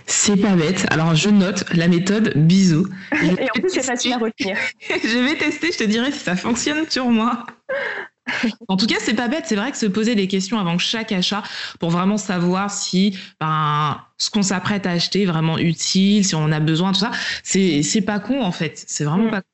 [0.05, 0.85] C'est pas bête.
[0.91, 2.87] Alors je note la méthode bisous.
[3.23, 4.57] et en plus c'est facile à retenir.
[4.89, 7.45] je vais tester, je te dirai si ça fonctionne sur moi.
[8.67, 9.45] En tout cas, c'est pas bête.
[9.47, 11.41] C'est vrai que se poser des questions avant chaque achat
[11.79, 16.43] pour vraiment savoir si ben, ce qu'on s'apprête à acheter est vraiment utile, si on
[16.43, 17.11] en a besoin, tout ça,
[17.43, 18.83] c'est pas con en fait.
[18.87, 19.31] C'est vraiment mm.
[19.31, 19.47] pas con.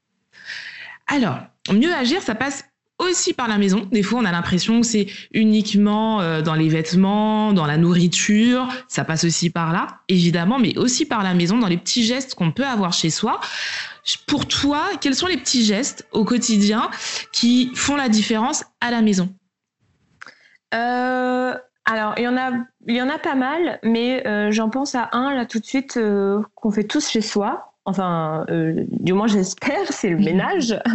[1.08, 1.39] Alors,
[1.71, 2.65] mieux agir, ça passe
[2.99, 3.88] aussi par la maison.
[3.91, 8.67] Des fois, on a l'impression que c'est uniquement euh, dans les vêtements, dans la nourriture.
[8.88, 12.36] Ça passe aussi par là, évidemment, mais aussi par la maison, dans les petits gestes
[12.36, 13.39] qu'on peut avoir chez soi.
[14.25, 16.89] Pour toi, quels sont les petits gestes au quotidien
[17.31, 19.29] qui font la différence à la maison?
[20.73, 21.53] Euh,
[21.86, 22.51] Alors, il y en a,
[22.88, 25.65] il y en a pas mal, mais euh, j'en pense à un là tout de
[25.65, 25.99] suite
[26.55, 30.80] qu'on fait tous chez soi enfin, euh, du moins j'espère, c'est le ménage.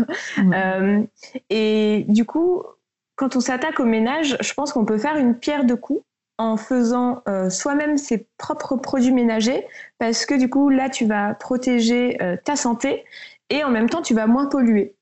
[0.54, 1.02] Euh,
[1.50, 2.62] et du coup,
[3.16, 6.02] quand on s'attaque au ménage, je pense qu'on peut faire une pierre de coups
[6.38, 9.66] en faisant euh, soi-même ses propres produits ménagers,
[9.98, 13.04] parce que du coup, là, tu vas protéger ta santé
[13.50, 14.94] et en même temps, tu vas moins polluer.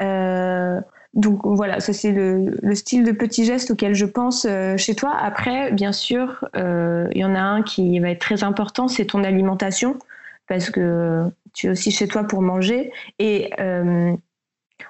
[0.00, 5.16] donc voilà, ça c'est le, le, style de petit geste auquel je pense chez toi.
[5.16, 9.24] Après, bien sûr, il y en a un qui va être très important, c'est ton
[9.24, 9.98] alimentation
[10.48, 12.92] parce que tu es aussi chez toi pour manger.
[13.18, 14.14] Et euh,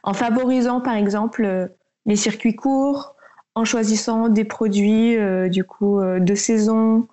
[0.03, 1.71] en favorisant, par exemple,
[2.07, 3.15] les circuits courts,
[3.55, 7.07] en choisissant des produits euh, du coup euh, de saison,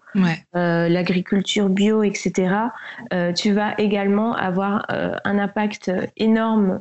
[0.53, 2.55] l'agriculture bio, etc.
[3.35, 6.79] tu vas également avoir un impact énorme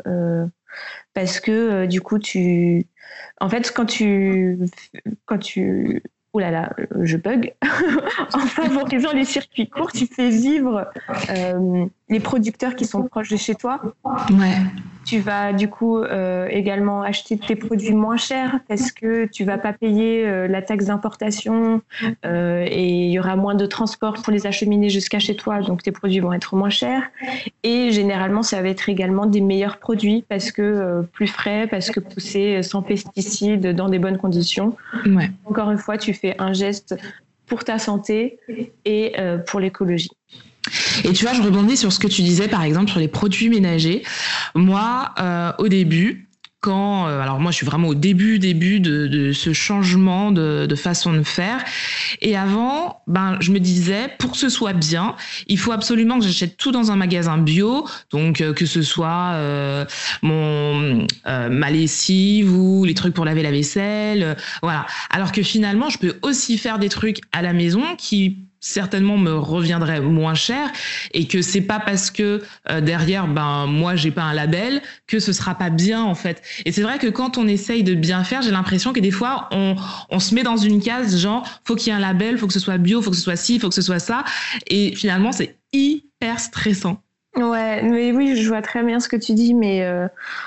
[1.14, 2.86] parce que du coup tu,
[3.40, 4.58] en fait, quand tu
[5.26, 7.54] quand tu Ouh là là, je bug.
[8.34, 10.90] en favorisant les circuits courts, tu fais vivre
[11.30, 13.80] euh, les producteurs qui sont proches de chez toi.
[14.04, 14.56] Ouais.
[15.06, 19.58] Tu vas du coup euh, également acheter tes produits moins chers parce que tu vas
[19.58, 21.80] pas payer euh, la taxe d'importation
[22.24, 25.92] et il y aura moins de transport pour les acheminer jusqu'à chez toi, donc tes
[25.92, 27.02] produits vont être moins chers.
[27.62, 32.00] Et généralement, ça va être également des meilleurs produits parce que plus frais, parce que
[32.00, 34.76] poussés sans pesticides, dans des bonnes conditions.
[35.06, 35.30] Ouais.
[35.44, 36.96] Encore une fois, tu fais un geste
[37.46, 38.38] pour ta santé
[38.84, 39.14] et
[39.46, 40.10] pour l'écologie.
[41.04, 43.48] Et tu vois, je rebondis sur ce que tu disais, par exemple, sur les produits
[43.48, 44.02] ménagers.
[44.54, 46.26] Moi, euh, au début,
[46.60, 51.14] quand, euh, alors moi je suis vraiment au début début de, ce changement de, façon
[51.14, 51.64] de faire.
[52.20, 56.26] Et avant, ben je me disais pour que ce soit bien, il faut absolument que
[56.26, 59.38] j'achète tout dans un magasin bio, donc euh, que ce soit
[60.20, 64.84] mon ma lessive ou les trucs pour laver la vaisselle, voilà.
[65.08, 69.32] Alors que finalement, je peux aussi faire des trucs à la maison qui certainement me
[69.32, 70.70] reviendrait moins cher
[71.12, 75.18] et que c'est pas parce que euh, derrière ben moi j'ai pas un label que
[75.18, 76.42] ce sera pas bien en fait.
[76.64, 79.48] Et c'est vrai que quand on essaye de bien faire j'ai l'impression que des fois
[79.50, 79.76] on,
[80.10, 82.52] on se met dans une case genre faut qu'il y ait un label faut que
[82.52, 84.24] ce soit bio faut que ce soit ci faut que ce soit ça.
[84.66, 87.02] Et finalement c'est hyper stressant.
[87.36, 90.06] Ouais mais oui je vois très bien ce que tu dis mais euh,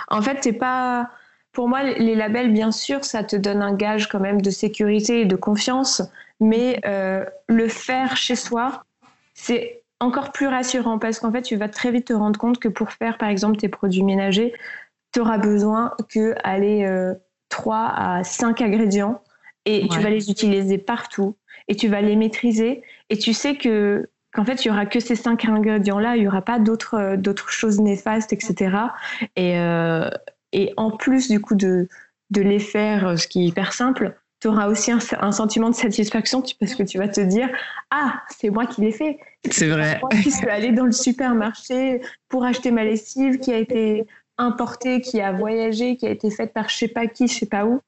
[0.09, 1.09] en fait c'est pas
[1.53, 5.21] pour moi, les labels, bien sûr, ça te donne un gage quand même de sécurité
[5.21, 6.01] et de confiance,
[6.43, 8.83] mais euh, le faire chez soi,
[9.33, 12.67] c'est encore plus rassurant parce qu'en fait, tu vas très vite te rendre compte que
[12.67, 14.53] pour faire, par exemple, tes produits ménagers,
[15.13, 17.13] tu auras besoin que aller euh,
[17.49, 19.21] 3 à 5 ingrédients
[19.65, 21.37] et tu vas les utiliser partout
[21.69, 24.99] et tu vas les maîtriser et tu sais que qu'en fait, il y aura que
[24.99, 28.75] ces cinq ingrédients-là, il n'y aura pas d'autres euh, d'autres choses néfastes, etc.
[29.37, 30.09] Et, euh,
[30.51, 31.87] et en plus du coup de,
[32.31, 36.43] de les faire, ce qui est hyper simple, tu auras aussi un, sentiment de satisfaction
[36.59, 37.47] parce que tu vas te dire
[37.91, 39.17] Ah, c'est moi qui l'ai fait.
[39.49, 39.99] C'est vrai.
[40.01, 44.05] Moi qui suis allée dans le supermarché pour acheter ma lessive qui a été
[44.37, 47.45] importée, qui a voyagé, qui a été faite par je sais pas qui, je sais
[47.45, 47.79] pas où.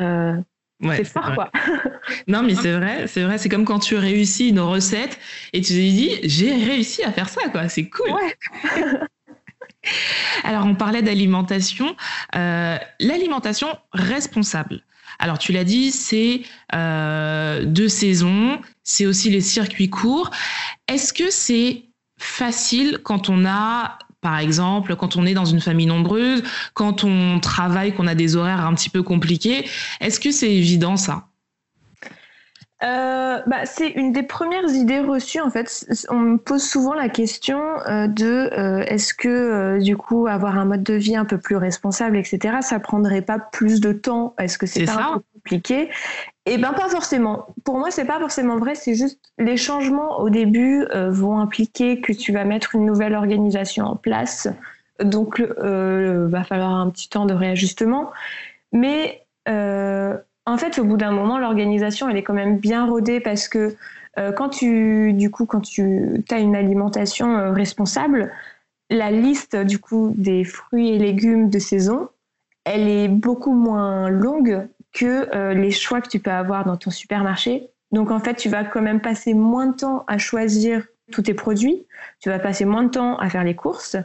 [0.00, 0.34] Euh,
[0.82, 1.52] c'est fort, quoi.
[2.26, 3.38] non, mais c'est vrai, c'est vrai.
[3.38, 5.16] C'est comme quand tu réussis une recette
[5.52, 7.68] et tu te dis, j'ai réussi à faire ça, quoi.
[7.68, 8.10] C'est cool.
[8.10, 8.34] Ouais.
[10.42, 11.94] Alors, on parlait d'alimentation.
[12.34, 14.82] Euh, l'alimentation responsable.
[15.20, 16.42] Alors, tu l'as dit, c'est
[16.74, 20.30] euh, deux saisons, c'est aussi les circuits courts.
[20.88, 21.84] Est-ce que c'est
[22.18, 26.42] facile quand on a par exemple, quand on est dans une famille nombreuse,
[26.74, 29.66] quand on travaille, qu'on a des horaires un petit peu compliqués,
[30.00, 31.29] est-ce que c'est évident ça?
[32.82, 35.86] Euh, bah, c'est une des premières idées reçues en fait.
[36.08, 40.64] On me pose souvent la question euh, de euh, est-ce que du coup avoir un
[40.64, 42.58] mode de vie un peu plus responsable, etc.
[42.62, 44.34] Ça prendrait pas plus de temps?
[44.38, 45.90] Est-ce que c'est pas un peu compliqué?
[46.46, 47.48] Eh ben pas forcément.
[47.64, 48.74] Pour moi c'est pas forcément vrai.
[48.74, 53.84] C'est juste les changements au début vont impliquer que tu vas mettre une nouvelle organisation
[53.84, 54.48] en place.
[55.04, 58.10] Donc va falloir un petit temps de réajustement.
[58.72, 59.22] Mais
[60.50, 63.76] en fait, au bout d'un moment, l'organisation, elle est quand même bien rodée parce que
[64.36, 68.30] quand tu, du coup, quand tu as une alimentation responsable,
[68.90, 72.08] la liste du coup des fruits et légumes de saison,
[72.64, 76.90] elle est beaucoup moins longue que euh, les choix que tu peux avoir dans ton
[76.90, 77.68] supermarché.
[77.92, 81.34] Donc en fait, tu vas quand même passer moins de temps à choisir tous tes
[81.34, 81.86] produits,
[82.20, 83.96] tu vas passer moins de temps à faire les courses.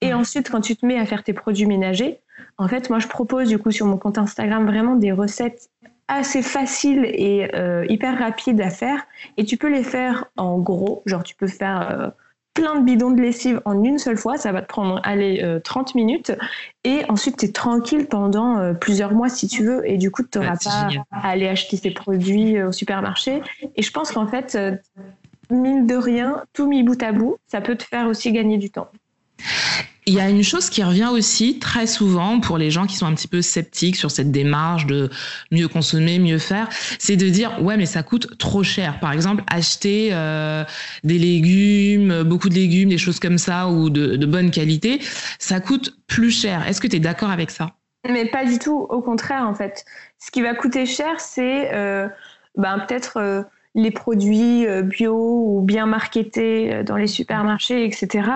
[0.00, 2.20] Et ensuite, quand tu te mets à faire tes produits ménagers,
[2.58, 5.70] en fait, moi, je propose du coup sur mon compte Instagram vraiment des recettes
[6.08, 9.06] assez faciles et euh, hyper rapides à faire.
[9.36, 12.08] Et tu peux les faire en gros, genre tu peux faire euh,
[12.54, 14.38] plein de bidons de lessive en une seule fois.
[14.38, 16.32] Ça va te prendre, allez, 30 euh, minutes.
[16.82, 19.88] Et ensuite, tu es tranquille pendant plusieurs mois si tu veux.
[19.88, 23.42] Et du coup, tu n'auras pas à aller acheter tes produits au supermarché.
[23.76, 24.58] Et je pense qu'en fait,
[25.50, 28.70] mine de rien, tout mis bout à bout, ça peut te faire aussi gagner du
[28.70, 28.88] temps.
[30.08, 33.04] Il y a une chose qui revient aussi très souvent pour les gens qui sont
[33.04, 35.10] un petit peu sceptiques sur cette démarche de
[35.52, 36.66] mieux consommer, mieux faire,
[36.98, 39.00] c'est de dire ouais mais ça coûte trop cher.
[39.00, 40.64] Par exemple, acheter euh,
[41.04, 44.98] des légumes, beaucoup de légumes, des choses comme ça ou de, bonne qualité,
[45.38, 46.66] ça coûte plus cher.
[46.66, 47.72] Est-ce que tu es d'accord avec ça?
[48.08, 48.86] Mais pas du tout.
[48.88, 49.84] Au contraire en fait,
[50.18, 52.08] ce qui va coûter cher, c'est euh,
[52.56, 53.42] ben, peut-être euh,
[53.74, 58.28] les produits euh, bio ou bien marketés euh, dans les supermarchés, etc.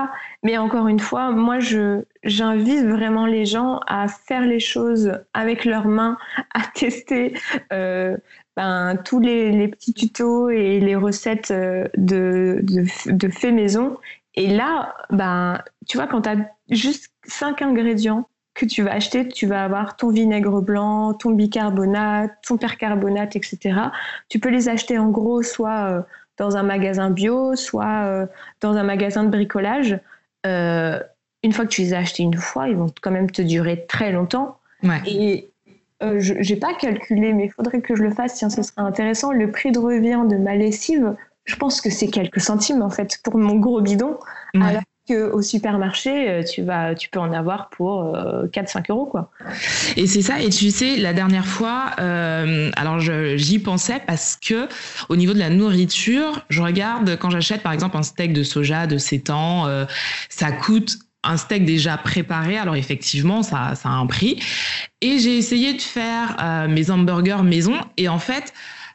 [0.43, 5.65] Mais encore une fois, moi, je, j'invite vraiment les gens à faire les choses avec
[5.65, 6.19] leurs mains,
[6.55, 7.35] à tester
[7.73, 8.17] euh,
[8.57, 13.97] ben, tous les, petits tutos et les recettes de, de, de fait maison.
[14.35, 16.37] Et là, ben, tu vois, quand tu as
[16.71, 22.33] juste cinq ingrédients, que tu vas acheter, tu vas avoir ton vinaigre blanc, ton bicarbonate,
[22.47, 23.59] ton percarbonate, etc.
[24.29, 26.03] Tu peux les acheter en gros soit euh,
[26.37, 28.27] dans un magasin bio, soit euh,
[28.61, 29.99] dans un magasin de bricolage.
[30.47, 31.01] Euh,
[31.43, 33.87] une fois que tu les as achetés une fois, ils vont quand même te durer
[33.87, 34.59] très longtemps.
[35.07, 35.49] Et
[36.01, 39.33] je n'ai pas calculé, mais il faudrait que je le fasse, tiens, ce serait intéressant.
[39.33, 43.19] Le prix de revient de ma lessive, je pense que c'est quelques centimes en fait
[43.23, 44.19] pour mon gros bidon
[45.11, 49.07] au supermarché, euh, tu, vas, tu peux en avoir pour 4-5 euh, euros.
[49.07, 49.31] Quoi.
[49.97, 50.41] Et c'est ça.
[50.41, 54.69] Et tu sais, la dernière fois, euh, alors j'y pensais parce que
[55.09, 58.87] au niveau de la nourriture, je regarde quand j'achète par exemple un steak de soja
[58.87, 59.67] de 7 ans,
[60.29, 64.43] ça coûte un steak déjà préparé, alors effectivement, ça, ça a un prix.
[65.01, 67.75] Et j'ai essayé de faire mes hamburgers maison.
[67.97, 68.53] Et en fait,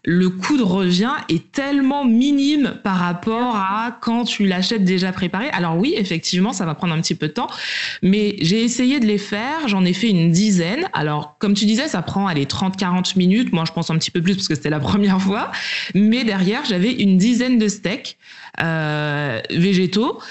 [0.10, 5.50] le coût de revient est tellement minime par rapport à quand tu l'achètes déjà préparé.
[5.50, 7.50] Alors oui, effectivement, ça va prendre un petit peu de temps,
[8.02, 10.88] mais j'ai essayé de les faire, j'en ai fait une dizaine.
[10.94, 14.22] Alors comme tu disais, ça prend allez 30-40 minutes, moi je pense un petit peu
[14.22, 15.52] plus parce que c'était la première fois,
[15.94, 18.18] mais derrière, j'avais une dizaine de steaks
[18.62, 20.22] euh, végétaux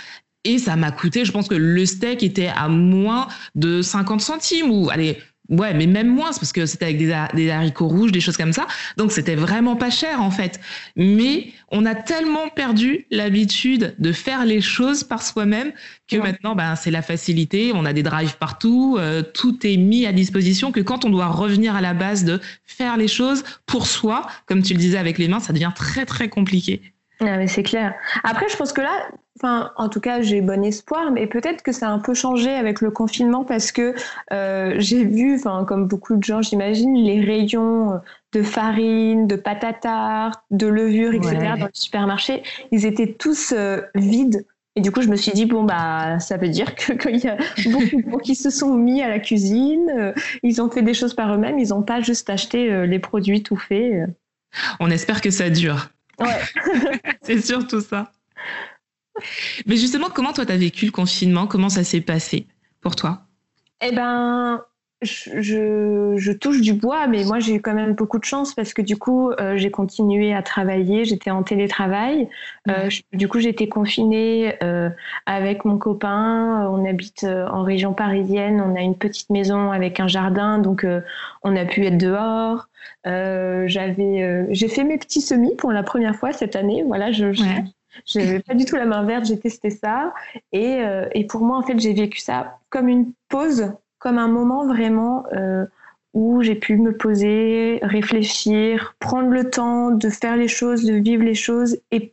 [0.44, 4.70] et ça m'a coûté, je pense que le steak était à moins de 50 centimes
[4.70, 8.37] ou allez Ouais, mais même moins, parce que c'était avec des, haricots rouges, des choses
[8.37, 8.66] comme ça.
[8.96, 10.61] Donc c'était vraiment pas cher en fait.
[10.96, 15.72] Mais on a tellement perdu l'habitude de faire les choses par soi-même
[16.09, 17.72] que maintenant, ben, c'est la facilité.
[17.74, 20.72] On a des drives partout, euh, tout est mis à disposition.
[20.72, 24.62] Que quand on doit revenir à la base de faire les choses pour soi, comme
[24.62, 26.95] tu le disais avec les mains, ça devient très très compliqué.
[27.20, 27.94] Ah, mais c'est clair.
[28.24, 31.72] Après, je pense que là, enfin, en tout cas, j'ai bon espoir, mais peut-être que
[31.72, 33.94] ça a un peu changé avec le confinement parce que
[34.33, 38.00] euh, j'ai vu, enfin, comme beaucoup de gens, j'imagine, les rayons
[38.33, 41.55] de farine, de pâte à de levure, etc.
[41.59, 44.46] dans le supermarché, ils étaient tous euh, vides.
[44.79, 47.38] Et du coup, je me suis dit, bon, bah, ça veut dire qu'il y a
[47.70, 50.92] beaucoup de gens qui se sont mis à la cuisine, euh, ils ont fait des
[50.92, 54.07] choses par eux-mêmes, ils n'ont pas juste acheté les produits tout faits.
[54.81, 55.88] On espère que ça dure.
[56.20, 56.40] Ouais.
[57.22, 58.12] c'est surtout ça.
[59.66, 61.46] Mais justement, comment toi, tu as vécu le confinement?
[61.46, 62.46] Comment ça s'est passé
[62.81, 63.22] pour toi?
[63.81, 64.62] Eh ben,
[65.02, 68.72] je, je, touche du bois, mais moi, j'ai eu quand même beaucoup de chance parce
[68.72, 71.04] que du coup, euh, j'ai continué à travailler.
[71.04, 72.28] J'étais en télétravail.
[72.68, 74.88] Euh, du coup, j'étais confinée euh,
[75.26, 76.68] avec mon copain.
[76.70, 78.61] On habite en région parisienne.
[78.61, 80.87] On a une petite maison avec un jardin, donc
[81.42, 82.68] on a pu être dehors.
[83.04, 86.85] j'avais, j'ai fait mes petits semis pour la première fois cette année.
[86.87, 87.32] Voilà, je,
[88.04, 90.12] je n'avais pas du tout la main verte, j'ai testé ça.
[90.52, 94.28] Et, euh, et, pour moi, en fait, j'ai vécu ça comme une pause, comme un
[94.28, 95.64] moment vraiment euh,
[96.14, 101.22] où j'ai pu me poser, réfléchir, prendre le temps de faire les choses, de vivre
[101.22, 102.12] les choses et,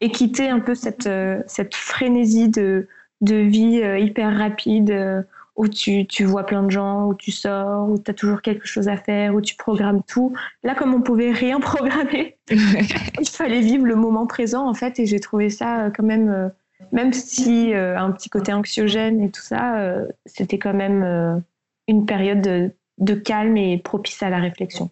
[0.00, 2.88] et quitter un peu cette, euh, cette frénésie de,
[3.20, 5.24] de vie hyper rapide
[5.60, 8.66] où tu, tu, vois plein de gens, où tu sors, où tu as toujours quelque
[8.66, 10.32] chose à faire, où tu programmes tout.
[10.62, 15.04] Là, comme on pouvait rien programmer, il fallait vivre le moment présent, en fait, et
[15.04, 16.48] j'ai trouvé ça euh, quand même, euh,
[16.92, 19.94] même si euh, un petit côté anxiogène et tout ça,
[20.26, 21.42] c'était quand même
[21.88, 24.90] une période de calme et propice à la réflexion.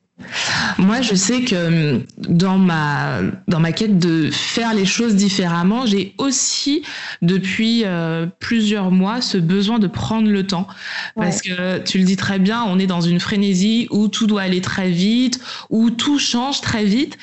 [0.78, 5.86] Moi, je sais que hum, dans ma, dans ma quête de faire les choses différemment,
[5.86, 6.82] j'ai aussi,
[7.22, 10.66] depuis euh, plusieurs mois, ce besoin de prendre le temps.
[11.16, 14.42] Parce que tu le dis très bien, on est dans une frénésie où tout doit
[14.42, 17.16] aller très vite, où tout change très vite.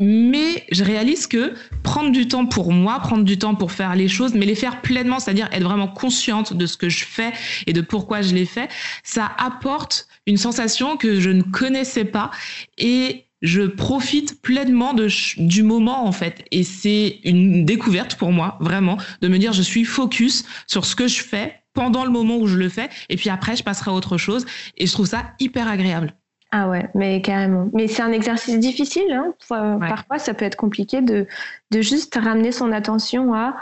[0.00, 1.54] Mais je réalise que
[1.84, 4.80] prendre du temps pour moi, prendre du temps pour faire les choses, mais les faire
[4.80, 7.32] pleinement, c'est-à-dire être vraiment consciente de ce que je fais
[7.66, 8.68] et de pourquoi je les fais,
[9.04, 12.32] ça apporte une sensation que je ne connaissais pas
[12.76, 16.44] et je profite pleinement de, du moment en fait.
[16.50, 20.96] Et c'est une découverte pour moi, vraiment, de me dire je suis focus sur ce
[20.96, 23.90] que je fais pendant le moment où je le fais et puis après je passerai
[23.90, 24.44] à autre chose
[24.76, 26.14] et je trouve ça hyper agréable.
[26.56, 27.68] Ah ouais, mais carrément.
[27.72, 29.10] Mais c'est un exercice difficile.
[29.10, 29.34] Hein.
[29.48, 31.26] Parfois, ça peut être compliqué de,
[31.72, 33.56] de juste ramener son attention à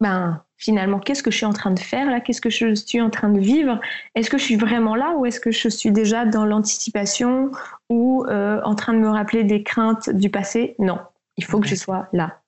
[0.00, 2.20] ben, finalement, qu'est-ce que je suis en train de faire là?
[2.20, 3.80] Qu'est-ce que je suis en train de vivre?
[4.14, 7.50] Est-ce que je suis vraiment là ou est-ce que je suis déjà dans l'anticipation
[7.88, 10.74] ou euh, en train de me rappeler des craintes du passé?
[10.78, 10.98] Non,
[11.38, 12.42] il faut que je sois là.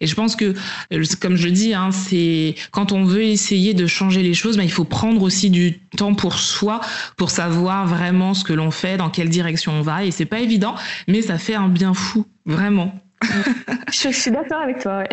[0.00, 0.54] Et je pense que,
[0.92, 4.56] euh, comme je le dis, hein, c'est quand on veut essayer de changer les choses,
[4.56, 6.80] ben, il faut prendre aussi du temps pour soi,
[7.16, 10.04] pour savoir vraiment ce que l'on fait, dans quelle direction on va.
[10.04, 10.74] Et c'est pas évident,
[11.08, 13.01] mais ça fait un bien fou, vraiment
[13.92, 15.04] je suis d'accord avec toi.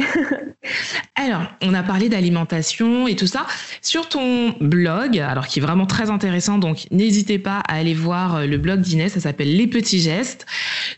[1.16, 3.46] alors, on a parlé d'alimentation et tout ça.
[3.82, 8.36] Sur ton blog, alors qui est vraiment très intéressant, donc n'hésitez pas à aller voir
[8.36, 10.46] euh, le blog d'Inès, ça s'appelle Les Petits Gestes.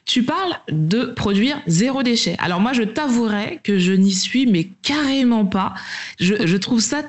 [0.06, 2.36] Tu parles de produire zéro déchet.
[2.40, 5.74] Alors moi, je t'avouerai que je n'y suis, mais carrément pas.
[6.20, 7.04] Je trouve ça...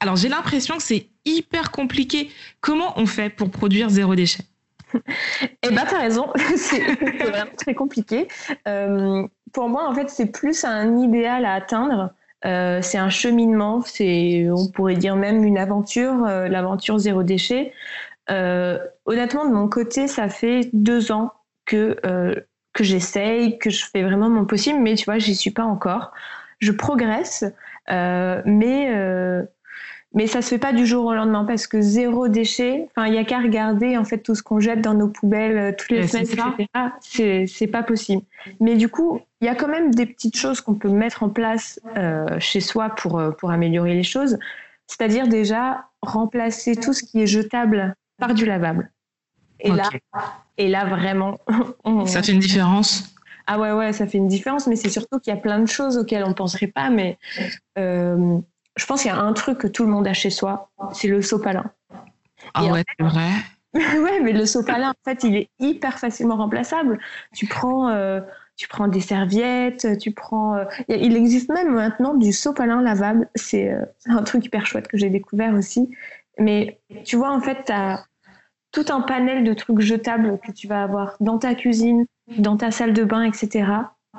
[0.00, 2.30] Alors j'ai l'impression que c'est hyper compliqué.
[2.60, 4.44] Comment on fait pour produire zéro déchet?
[5.62, 6.80] Eh ben, t'as raison, c'est
[7.24, 8.28] vraiment très compliqué.
[8.68, 12.12] Euh, pour moi, en fait, c'est plus un idéal à atteindre.
[12.44, 17.72] Euh, c'est un cheminement, c'est, on pourrait dire même une aventure, euh, l'aventure zéro déchet.
[18.28, 21.32] honnêtement, de mon côté, ça fait deux ans
[21.66, 21.96] que
[22.72, 26.12] que j'essaye, que je fais vraiment mon possible, mais tu vois, j'y suis pas encore.
[26.58, 27.44] Je progresse,
[27.88, 29.46] mais
[30.14, 33.14] mais ça se fait pas du jour au lendemain parce que zéro déchet, enfin, il
[33.14, 35.90] y a qu'à regarder en fait tout ce qu'on jette dans nos poubelles euh, toutes
[35.90, 37.46] les semaines, etc.
[37.48, 38.22] C'est pas possible.
[38.60, 41.30] Mais du coup, il y a quand même des petites choses qu'on peut mettre en
[41.30, 44.38] place euh, chez soi pour, euh, pour améliorer les choses.
[44.86, 48.92] C'est-à-dire déjà remplacer tout ce qui est jetable par du lavable.
[49.58, 49.88] Et là,
[50.58, 51.38] et là vraiment,
[52.06, 53.14] ça fait une différence?
[53.46, 54.66] Ah ouais ouais, ça fait une différence.
[54.66, 57.18] Mais c'est surtout qu'il y a plein de choses auxquelles on penserait pas, mais
[57.78, 58.38] euh,
[58.76, 61.08] je pense qu'il y a un truc que tout le monde a chez soi, c'est
[61.08, 61.70] le sopalin.
[62.54, 63.30] Ah ouais, c'est vrai.
[63.74, 66.98] ouais, mais le sopalin, en fait, il est hyper facilement remplaçable.
[67.34, 68.20] Tu prends, euh,
[68.56, 70.56] tu prends des serviettes, tu prends.
[70.56, 73.28] Euh, il existe même maintenant du sopalin lavable.
[73.34, 75.90] C'est euh, un truc hyper chouette que j'ai découvert aussi.
[76.38, 78.04] Mais tu vois, en fait, tu as
[78.70, 82.06] tout un panel de trucs jetables que tu vas avoir dans ta cuisine,
[82.38, 83.66] dans ta salle de bain, etc.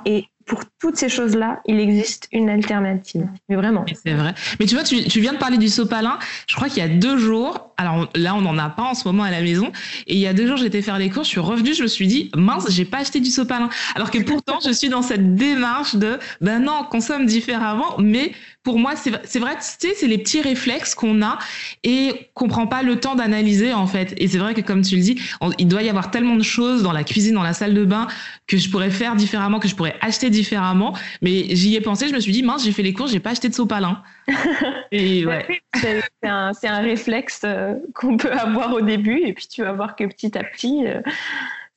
[0.04, 3.26] Et pour toutes ces choses-là, il existe une alternative.
[3.48, 3.84] Vraiment.
[4.04, 4.32] C'est vrai.
[4.60, 6.18] Mais tu vois, tu, tu, viens de parler du sopalin.
[6.46, 9.06] Je crois qu'il y a deux jours, alors là, on n'en a pas en ce
[9.08, 9.72] moment à la maison.
[10.06, 11.88] Et il y a deux jours, j'étais faire les courses, je suis revenue, je me
[11.88, 13.68] suis dit, mince, j'ai pas acheté du sopalin.
[13.96, 18.32] Alors que pourtant, je suis dans cette démarche de, ben non, consomme différemment, mais
[18.66, 21.38] pour moi, c'est vrai, tu sais, c'est les petits réflexes qu'on a
[21.84, 24.12] et qu'on prend pas le temps d'analyser en fait.
[24.16, 25.20] Et c'est vrai que comme tu le dis,
[25.58, 28.08] il doit y avoir tellement de choses dans la cuisine, dans la salle de bain
[28.48, 30.94] que je pourrais faire différemment, que je pourrais acheter différemment.
[31.22, 33.30] Mais j'y ai pensé, je me suis dit mince, j'ai fait les courses, j'ai pas
[33.30, 34.02] acheté de sopalin.
[34.90, 35.46] et ouais.
[35.76, 39.94] c'est un, un, réflexe euh, qu'on peut avoir au début et puis tu vas voir
[39.94, 40.88] que petit à petit.
[40.88, 41.00] Euh,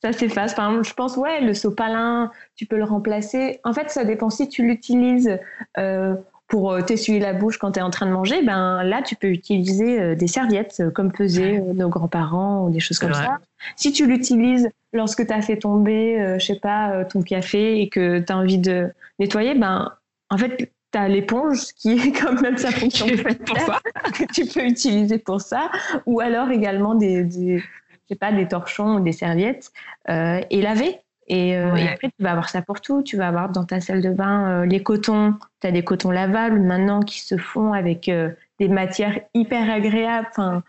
[0.02, 0.54] ça s'efface.
[0.54, 3.60] Par exemple, je pense, ouais, le sopalin, tu peux le remplacer.
[3.64, 5.38] En fait, ça dépend si tu l'utilises
[5.78, 6.14] euh,
[6.50, 9.14] pour euh, t'essuyer la bouche quand tu es en train de manger, ben là, tu
[9.14, 13.38] peux utiliser euh, des serviettes, euh, comme faisaient nos grands-parents ou des choses comme ça.
[13.76, 18.18] Si tu l'utilises lorsque tu as fait tomber, je sais pas, ton café et que
[18.18, 19.92] tu as envie de nettoyer, ben
[20.28, 25.18] en fait, tu as l'éponge qui est quand même sa fonction que tu peux utiliser
[25.18, 25.70] pour ça.
[26.06, 27.64] Ou alors également des, des je
[28.08, 29.70] sais pas, des torchons ou des serviettes
[30.08, 30.98] et laver.
[31.30, 33.02] Euh, et, après, tu vas avoir ça pour tout.
[33.02, 35.34] Tu vas avoir dans ta salle de bain euh, les cotons.
[35.60, 40.28] Tu as des cotons lavables maintenant qui se font avec euh, des matières hyper agréables.
[40.36, 40.62] Enfin,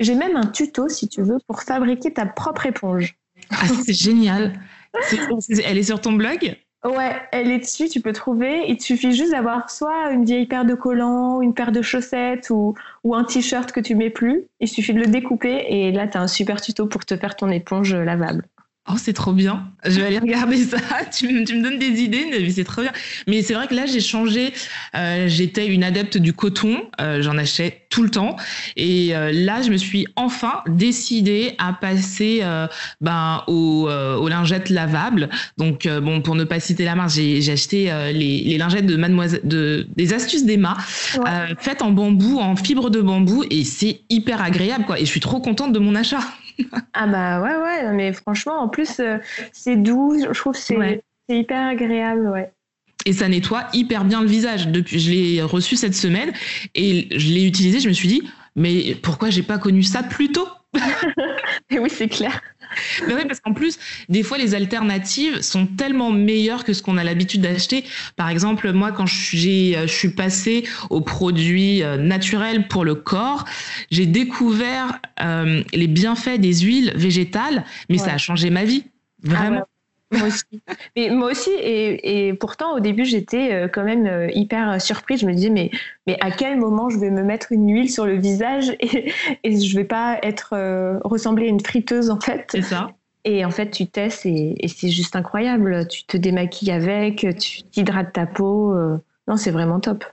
[0.00, 3.16] J'ai même un tuto, si tu veux, pour fabriquer ta propre éponge.
[3.50, 4.52] Ah, c'est génial.
[5.64, 6.56] Elle est sur ton blog?
[6.84, 8.66] Ouais, elle est dessus, tu peux trouver.
[8.68, 12.50] Il te suffit juste d'avoir soit une vieille paire de collants, une paire de chaussettes
[12.50, 14.44] ou, ou un t-shirt que tu mets plus.
[14.60, 17.36] Il suffit de le découper et là, tu as un super tuto pour te faire
[17.36, 18.44] ton éponge lavable.
[18.86, 19.72] Oh, c'est trop bien.
[19.84, 20.76] Je vais aller regarder ça.
[21.10, 22.92] Tu, me, tu me donnes des idées, mais c'est trop bien.
[23.26, 24.52] Mais c'est vrai que là, j'ai changé.
[24.94, 26.82] Euh, J'étais une adepte du coton.
[27.00, 28.36] Euh, J'en achète tout le temps.
[28.76, 32.66] Et euh, là, je me suis enfin décidée à passer euh,
[33.00, 35.30] ben, aux, euh, aux, lingettes lavables.
[35.56, 38.96] Donc, euh, bon, pour ne pas citer la marque, j'ai acheté les, les, lingettes de
[38.96, 40.76] Mademoiselle, de, des astuces d'Emma,
[41.16, 41.54] ouais.
[41.58, 43.44] faites en bambou, en fibre de bambou.
[43.50, 44.98] Et c'est hyper agréable, quoi.
[44.98, 46.20] Et je suis trop contente de mon achat
[46.92, 49.18] ah bah ouais, ouais, mais franchement, en plus, euh,
[49.52, 51.02] c'est doux, je trouve que c'est ouais.
[51.28, 52.50] hyper agréable, ouais.
[53.06, 54.68] Et ça nettoie hyper bien le visage.
[54.68, 56.32] Depuis, je l'ai reçu cette semaine
[56.74, 58.22] et je l'ai utilisé, je me suis dit,
[58.56, 60.48] mais pourquoi j'ai pas connu ça plus tôt?
[61.70, 62.40] Et oui, c'est clair.
[63.06, 66.96] Mais oui, parce qu'en plus, des fois, les alternatives sont tellement meilleures que ce qu'on
[66.96, 67.84] a l'habitude d'acheter.
[68.16, 73.44] Par exemple, moi, quand je suis passée aux produits naturels pour le corps,
[73.90, 78.04] j'ai découvert euh, les bienfaits des huiles végétales, mais ouais.
[78.04, 78.84] ça a changé ma vie.
[79.22, 79.56] Vraiment.
[79.56, 79.73] Ah ouais.
[80.12, 80.62] Moi aussi.
[80.96, 85.20] Mais moi aussi, et, et pourtant, au début, j'étais quand même hyper surprise.
[85.20, 85.70] Je me disais, mais,
[86.06, 89.60] mais à quel moment je vais me mettre une huile sur le visage et, et
[89.60, 92.46] je vais pas être euh, ressembler à une friteuse, en fait.
[92.50, 92.88] C'est ça.
[93.24, 95.88] Et en fait, tu testes et, et c'est juste incroyable.
[95.88, 98.74] Tu te démaquilles avec, tu t'hydrates ta peau.
[98.74, 98.98] Euh,
[99.28, 100.04] non, c'est vraiment top.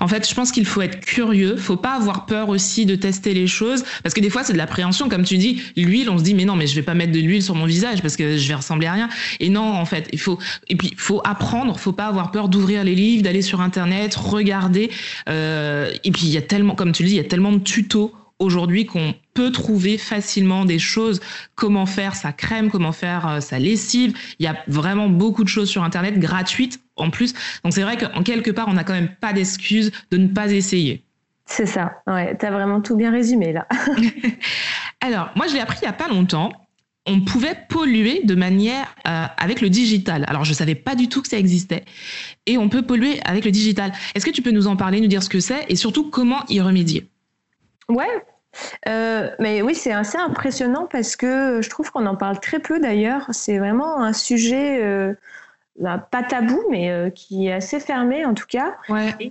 [0.00, 1.56] En fait, je pense qu'il faut être curieux.
[1.56, 4.58] Faut pas avoir peur aussi de tester les choses, parce que des fois c'est de
[4.58, 5.62] l'appréhension, comme tu dis.
[5.76, 7.66] L'huile, on se dit mais non, mais je vais pas mettre de l'huile sur mon
[7.66, 9.08] visage parce que je vais ressembler à rien.
[9.40, 11.78] Et non, en fait, il faut et puis faut apprendre.
[11.78, 14.90] Faut pas avoir peur d'ouvrir les livres, d'aller sur internet, regarder.
[15.28, 17.52] Euh, et puis il y a tellement, comme tu le dis, il y a tellement
[17.52, 21.20] de tutos aujourd'hui qu'on peut trouver facilement des choses,
[21.54, 24.16] comment faire sa crème, comment faire sa lessive.
[24.38, 27.34] Il y a vraiment beaucoup de choses sur Internet gratuites en plus.
[27.64, 30.52] Donc c'est vrai qu'en quelque part, on n'a quand même pas d'excuse de ne pas
[30.52, 31.04] essayer.
[31.46, 33.66] C'est ça, ouais, tu as vraiment tout bien résumé là.
[35.00, 36.52] Alors, moi je l'ai appris il n'y a pas longtemps.
[37.06, 40.26] On pouvait polluer de manière euh, avec le digital.
[40.28, 41.86] Alors, je ne savais pas du tout que ça existait.
[42.44, 43.92] Et on peut polluer avec le digital.
[44.14, 46.44] Est-ce que tu peux nous en parler, nous dire ce que c'est et surtout comment
[46.50, 47.08] y remédier?
[47.88, 48.24] Ouais,
[48.88, 52.80] euh, mais oui, c'est assez impressionnant parce que je trouve qu'on en parle très peu
[52.80, 53.26] d'ailleurs.
[53.30, 55.14] C'est vraiment un sujet euh,
[55.78, 58.76] bah, pas tabou, mais euh, qui est assez fermé en tout cas.
[58.88, 59.14] Ouais.
[59.20, 59.30] Et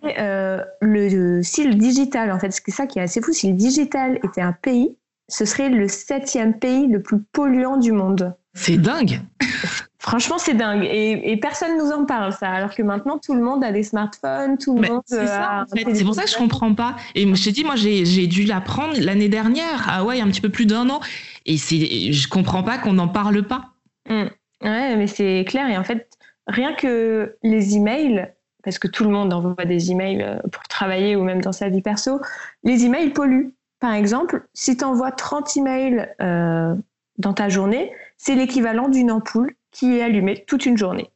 [0.81, 4.19] le, si le digital, en fait, c'est ça qui est assez fou, si le digital
[4.23, 4.95] était un pays,
[5.29, 8.33] ce serait le septième pays le plus polluant du monde.
[8.53, 9.19] C'est dingue.
[10.07, 10.85] Franchement, c'est dingue.
[10.85, 12.49] Et, et, personne nous en parle, ça.
[12.49, 15.01] Alors que maintenant, tout le monde a des smartphones, tout le Mais monde.
[15.05, 15.95] C'est ça, a en fait.
[15.95, 16.95] C'est pour ça que je comprends pas.
[17.13, 19.85] Et je t'ai dit, moi, j'ai dû l'apprendre l'année dernière.
[19.89, 21.01] Ah ouais, il y a un petit peu plus d'un an.
[21.45, 23.71] Et je comprends pas qu'on n'en parle pas.
[24.09, 24.23] Mmh.
[24.63, 25.69] Ouais, mais c'est clair.
[25.69, 28.31] Et en fait, rien que les emails,
[28.63, 31.81] parce que tout le monde envoie des emails pour travailler ou même dans sa vie
[31.81, 32.21] perso,
[32.63, 33.53] les emails polluent.
[33.81, 36.75] Par exemple, si tu envoies 30 emails euh,
[37.17, 41.11] dans ta journée, c'est l'équivalent d'une ampoule qui est allumée toute une journée.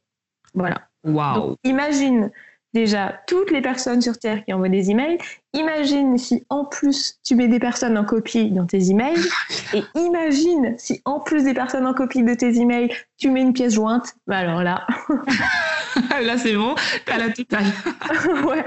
[0.54, 0.82] Voilà.
[1.04, 1.56] Wow.
[1.64, 2.30] imagine
[2.74, 5.18] déjà toutes les personnes sur Terre qui envoient des emails.
[5.52, 9.18] Imagine si en plus tu mets des personnes en copie dans tes emails.
[9.74, 13.52] Et imagine si en plus des personnes en copie de tes emails, tu mets une
[13.52, 14.14] pièce jointe.
[14.28, 14.86] Bah alors là.
[16.22, 17.64] là c'est bon, t'as la totale.
[18.46, 18.64] ouais.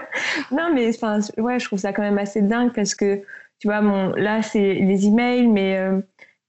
[0.52, 3.22] Non mais enfin ouais, je trouve ça quand même assez dingue parce que
[3.60, 6.02] tu vois bon là c'est les emails mais euh,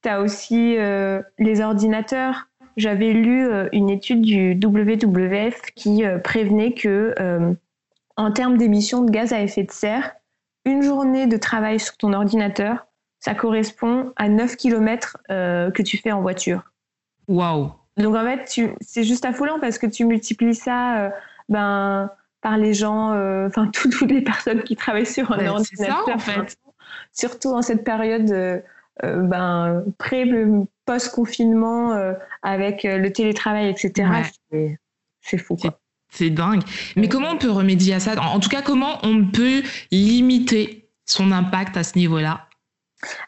[0.02, 2.48] tu as aussi euh, les ordinateurs.
[2.76, 7.54] J'avais lu euh, une étude du WWF qui euh, prévenait que, euh,
[8.16, 10.12] en termes d'émissions de gaz à effet de serre,
[10.66, 12.86] une journée de travail sur ton ordinateur,
[13.18, 16.62] ça correspond à 9 km que tu fais en voiture.
[17.28, 17.72] Waouh!
[17.96, 21.12] Donc en fait, c'est juste affolant parce que tu multiplies ça
[21.48, 22.10] ben,
[22.40, 23.10] par les gens,
[23.46, 26.04] enfin toutes les personnes qui travaillent sur un Ben, ordinateur.
[26.06, 26.58] ça, en fait.
[27.12, 28.62] Surtout en cette période
[29.02, 30.24] ben, pré
[30.86, 34.08] post-confinement euh, avec le télétravail, etc.
[34.50, 34.78] Ouais.
[35.20, 35.56] C'est fou.
[35.56, 35.78] Quoi.
[36.10, 36.62] C'est dingue.
[36.96, 38.20] Mais comment on peut remédier à ça?
[38.20, 42.46] En tout cas, comment on peut limiter son impact à ce niveau-là?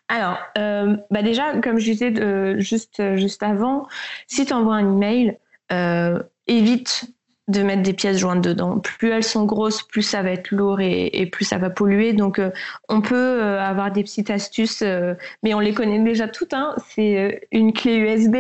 [0.09, 3.87] Alors, euh, bah déjà, comme je disais euh, juste, juste avant,
[4.27, 5.39] si tu envoies un email,
[5.73, 7.05] euh, évite
[7.49, 8.79] de mettre des pièces jointes dedans.
[8.79, 12.13] Plus elles sont grosses, plus ça va être lourd et, et plus ça va polluer.
[12.13, 12.51] Donc, euh,
[12.89, 16.53] on peut euh, avoir des petites astuces, euh, mais on les connaît déjà toutes.
[16.53, 16.75] Hein.
[16.89, 18.37] C'est une clé USB,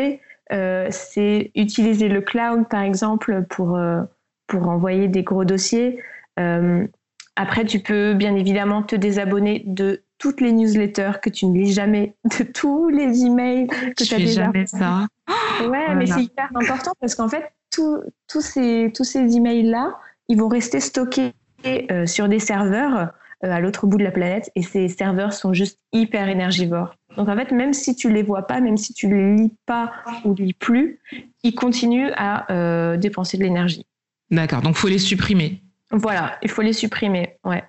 [0.90, 3.78] c'est utiliser le cloud, par exemple, pour,
[4.46, 6.00] pour envoyer des gros dossiers.
[7.36, 11.72] après, tu peux bien évidemment te désabonner de toutes les newsletters que tu ne lis
[11.72, 14.44] jamais, de tous les emails que tu as déjà.
[14.44, 15.06] jamais ça.
[15.60, 15.94] Ouais, voilà.
[15.94, 19.98] mais c'est hyper important parce qu'en fait, tous ces, tous ces emails-là,
[20.28, 21.32] ils vont rester stockés
[21.66, 23.10] euh, sur des serveurs
[23.44, 26.94] euh, à l'autre bout de la planète et ces serveurs sont juste hyper énergivores.
[27.16, 29.92] Donc en fait, même si tu les vois pas, même si tu les lis pas
[30.24, 31.00] ou lis plus,
[31.42, 33.86] ils continuent à euh, dépenser de l'énergie.
[34.30, 35.62] D'accord, donc faut les supprimer.
[35.90, 37.64] Voilà, il faut les supprimer, ouais.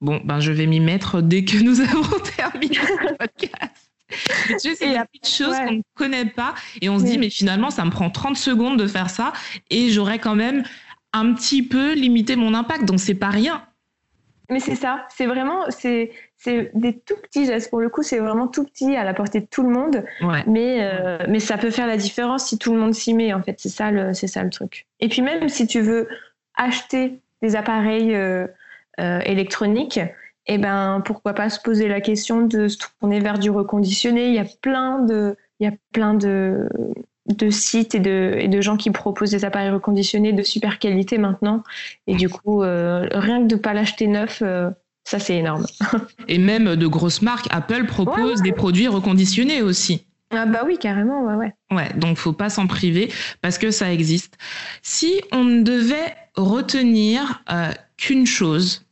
[0.00, 3.83] Bon, ben je vais m'y mettre dès que nous avons terminé le podcast.
[4.48, 7.30] Tu sais, c'est des petites choses qu'on ne connaît pas et on se dit, mais
[7.30, 9.32] finalement, ça me prend 30 secondes de faire ça
[9.70, 10.62] et j'aurais quand même
[11.12, 13.62] un petit peu limité mon impact, donc c'est pas rien.
[14.50, 16.10] Mais c'est ça, c'est vraiment, c'est,
[16.46, 17.70] des tout petits gestes.
[17.70, 20.04] Pour le coup, c'est vraiment tout petit à la portée de tout le monde.
[20.46, 23.32] Mais, euh, mais ça peut faire la différence si tout le monde s'y met.
[23.32, 24.86] En fait, c'est ça le, ça le truc.
[25.00, 26.08] Et puis même si tu veux
[26.56, 28.46] acheter des appareils euh,
[29.00, 30.00] euh, électroniques,
[30.46, 34.28] eh ben pourquoi pas se poser la question de se tourner vers du reconditionné.
[34.28, 36.68] Il y a plein de, il y a plein de
[37.26, 41.18] de sites et de, et de gens qui proposent des appareils reconditionnés de super qualité
[41.18, 41.62] maintenant.
[42.06, 44.70] Et du coup, euh, rien que de pas l'acheter neuf, euh,
[45.04, 45.66] ça c'est énorme.
[46.28, 50.06] et même de grosses marques, Apple propose des produits reconditionnés aussi.
[50.30, 51.54] Ah bah oui, carrément, ouais, ouais.
[51.70, 54.36] Ouais, donc faut pas s'en priver parce que ça existe.
[54.82, 58.83] Si on ne devait retenir euh, qu'une chose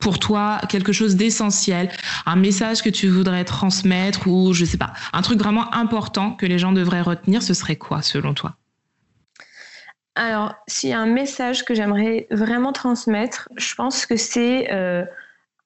[0.00, 1.90] pour toi quelque chose d'essentiel,
[2.26, 6.46] un message que tu voudrais transmettre ou je sais pas, un truc vraiment important que
[6.46, 8.56] les gens devraient retenir, ce serait quoi selon toi?
[10.16, 15.04] Alors, s'il y a un message que j'aimerais vraiment transmettre, je pense que c'est euh,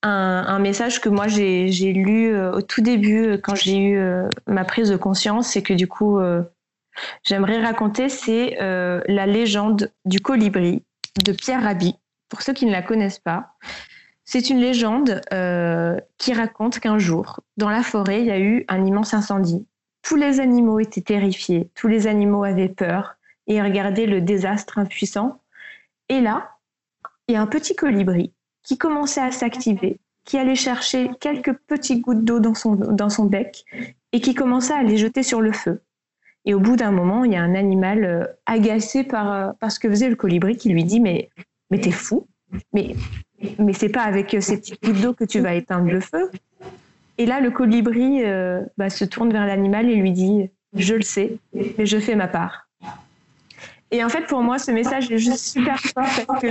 [0.02, 3.98] un, message que moi j'ai lu euh, au tout début euh, quand j'ai eu
[4.46, 6.20] ma prise de conscience et que du coup
[7.22, 10.82] j'aimerais raconter, c'est la légende du colibri
[11.24, 11.94] de Pierre Rabhi.
[12.28, 13.54] Pour ceux qui ne la connaissent pas,
[14.24, 18.64] c'est une légende euh, qui raconte qu'un jour, dans la forêt, il y a eu
[18.68, 19.66] un immense incendie.
[20.02, 23.16] Tous les animaux étaient terrifiés, tous les animaux avaient peur
[23.46, 25.40] et regardaient le désastre impuissant.
[26.08, 26.56] Et là,
[27.28, 32.00] il y a un petit colibri qui commençait à s'activer, qui allait chercher quelques petites
[32.00, 32.54] gouttes d'eau dans
[33.10, 33.64] son, bec
[34.12, 35.82] et qui commençait à les jeter sur le feu.
[36.46, 39.72] Et au bout d'un moment, il y a un animal euh, agacé par, euh, par
[39.72, 41.30] ce que faisait le colibri qui lui dit Mais,
[41.70, 42.26] mais t'es fou
[42.72, 42.94] mais,
[43.58, 46.30] mais c'est pas avec ces petites gouttes d'eau que tu vas éteindre le feu.
[47.18, 51.02] Et là, le colibri euh, bah, se tourne vers l'animal et lui dit Je le
[51.02, 52.68] sais, mais je fais ma part.
[53.90, 56.46] Et en fait, pour moi, ce message est juste super fort parce que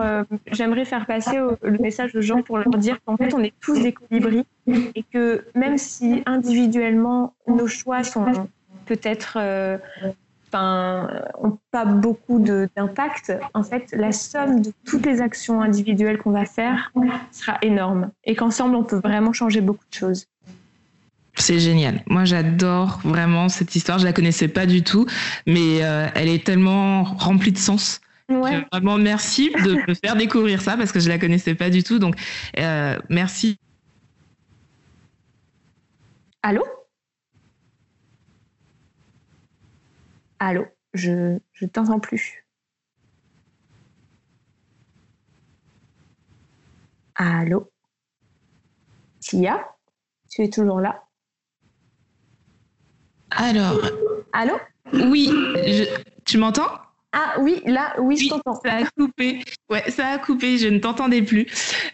[0.00, 3.54] euh, j'aimerais faire passer le message aux gens pour leur dire qu'en fait, on est
[3.60, 4.46] tous des colibris
[4.94, 8.26] et que même si individuellement nos choix sont
[8.86, 9.78] peut-être euh,
[10.62, 16.44] n'ont pas beaucoup d'impact, en fait, la somme de toutes les actions individuelles qu'on va
[16.44, 16.92] faire
[17.30, 20.26] sera énorme et qu'ensemble, on peut vraiment changer beaucoup de choses.
[21.36, 22.02] C'est génial.
[22.06, 23.98] Moi, j'adore vraiment cette histoire.
[23.98, 25.06] Je la connaissais pas du tout,
[25.46, 28.00] mais euh, elle est tellement remplie de sens.
[28.28, 31.98] Vraiment, merci de me faire découvrir ça parce que je la connaissais pas du tout.
[31.98, 32.14] Donc,
[32.58, 33.58] euh, merci.
[36.42, 36.62] Allô?
[40.38, 42.44] Allô, je ne t'entends plus.
[47.14, 47.70] Allô?
[49.20, 49.66] Tia,
[50.30, 51.02] tu es toujours là?
[53.30, 53.80] Alors.
[54.32, 54.54] Allô?
[54.92, 55.30] Oui,
[56.24, 56.68] tu m'entends?
[57.12, 58.60] Ah oui, là, oui, je t'entends.
[58.64, 59.44] Ça a coupé.
[59.70, 60.58] Ouais, ça a coupé.
[60.58, 61.46] Je ne t'entendais plus.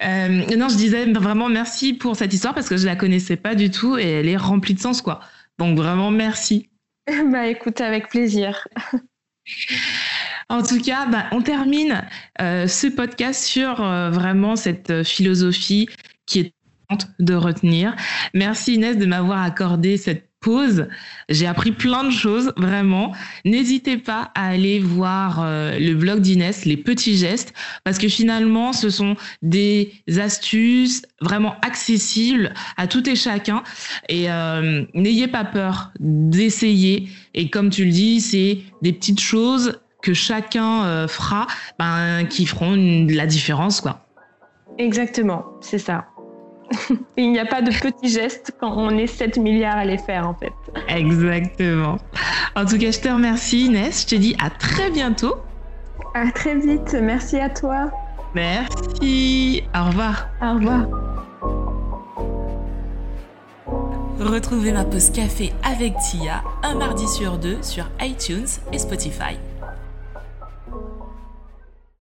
[0.03, 3.55] Euh, non, je disais vraiment merci pour cette histoire parce que je la connaissais pas
[3.55, 5.21] du tout et elle est remplie de sens, quoi.
[5.59, 6.70] Donc vraiment merci.
[7.33, 8.67] Bah écoute, avec plaisir.
[10.49, 12.03] En tout cas, bah, on termine
[12.41, 15.89] euh, ce podcast sur euh, vraiment cette philosophie
[16.27, 16.55] qui est
[17.19, 17.95] de retenir.
[18.35, 20.89] Merci Inès de m'avoir accordé cette pause.
[21.29, 23.13] J'ai appris plein de choses, vraiment.
[23.45, 27.53] N'hésitez pas à aller voir euh, le blog d'Inès, les petits gestes,
[27.85, 33.63] parce que finalement, ce sont des astuces vraiment accessibles à tout et chacun.
[34.09, 37.09] Et euh, n'ayez pas peur d'essayer.
[37.35, 41.47] Et comme tu le dis, c'est des petites choses que chacun euh, fera,
[41.79, 44.07] ben, qui feront la différence, quoi.
[44.79, 46.07] Exactement, c'est ça.
[47.17, 50.29] Il n'y a pas de petits gestes quand on est 7 milliards à les faire
[50.29, 50.53] en fait.
[50.89, 51.99] Exactement.
[52.55, 54.03] En tout cas, je te remercie Inès.
[54.03, 55.37] Je te dis à très bientôt.
[56.15, 56.97] À très vite.
[57.01, 57.91] Merci à toi.
[58.35, 59.63] Merci.
[59.75, 60.29] Au revoir.
[60.43, 60.87] Au revoir.
[64.21, 69.39] Retrouvez ma pause café avec Tia un mardi sur deux sur iTunes et Spotify.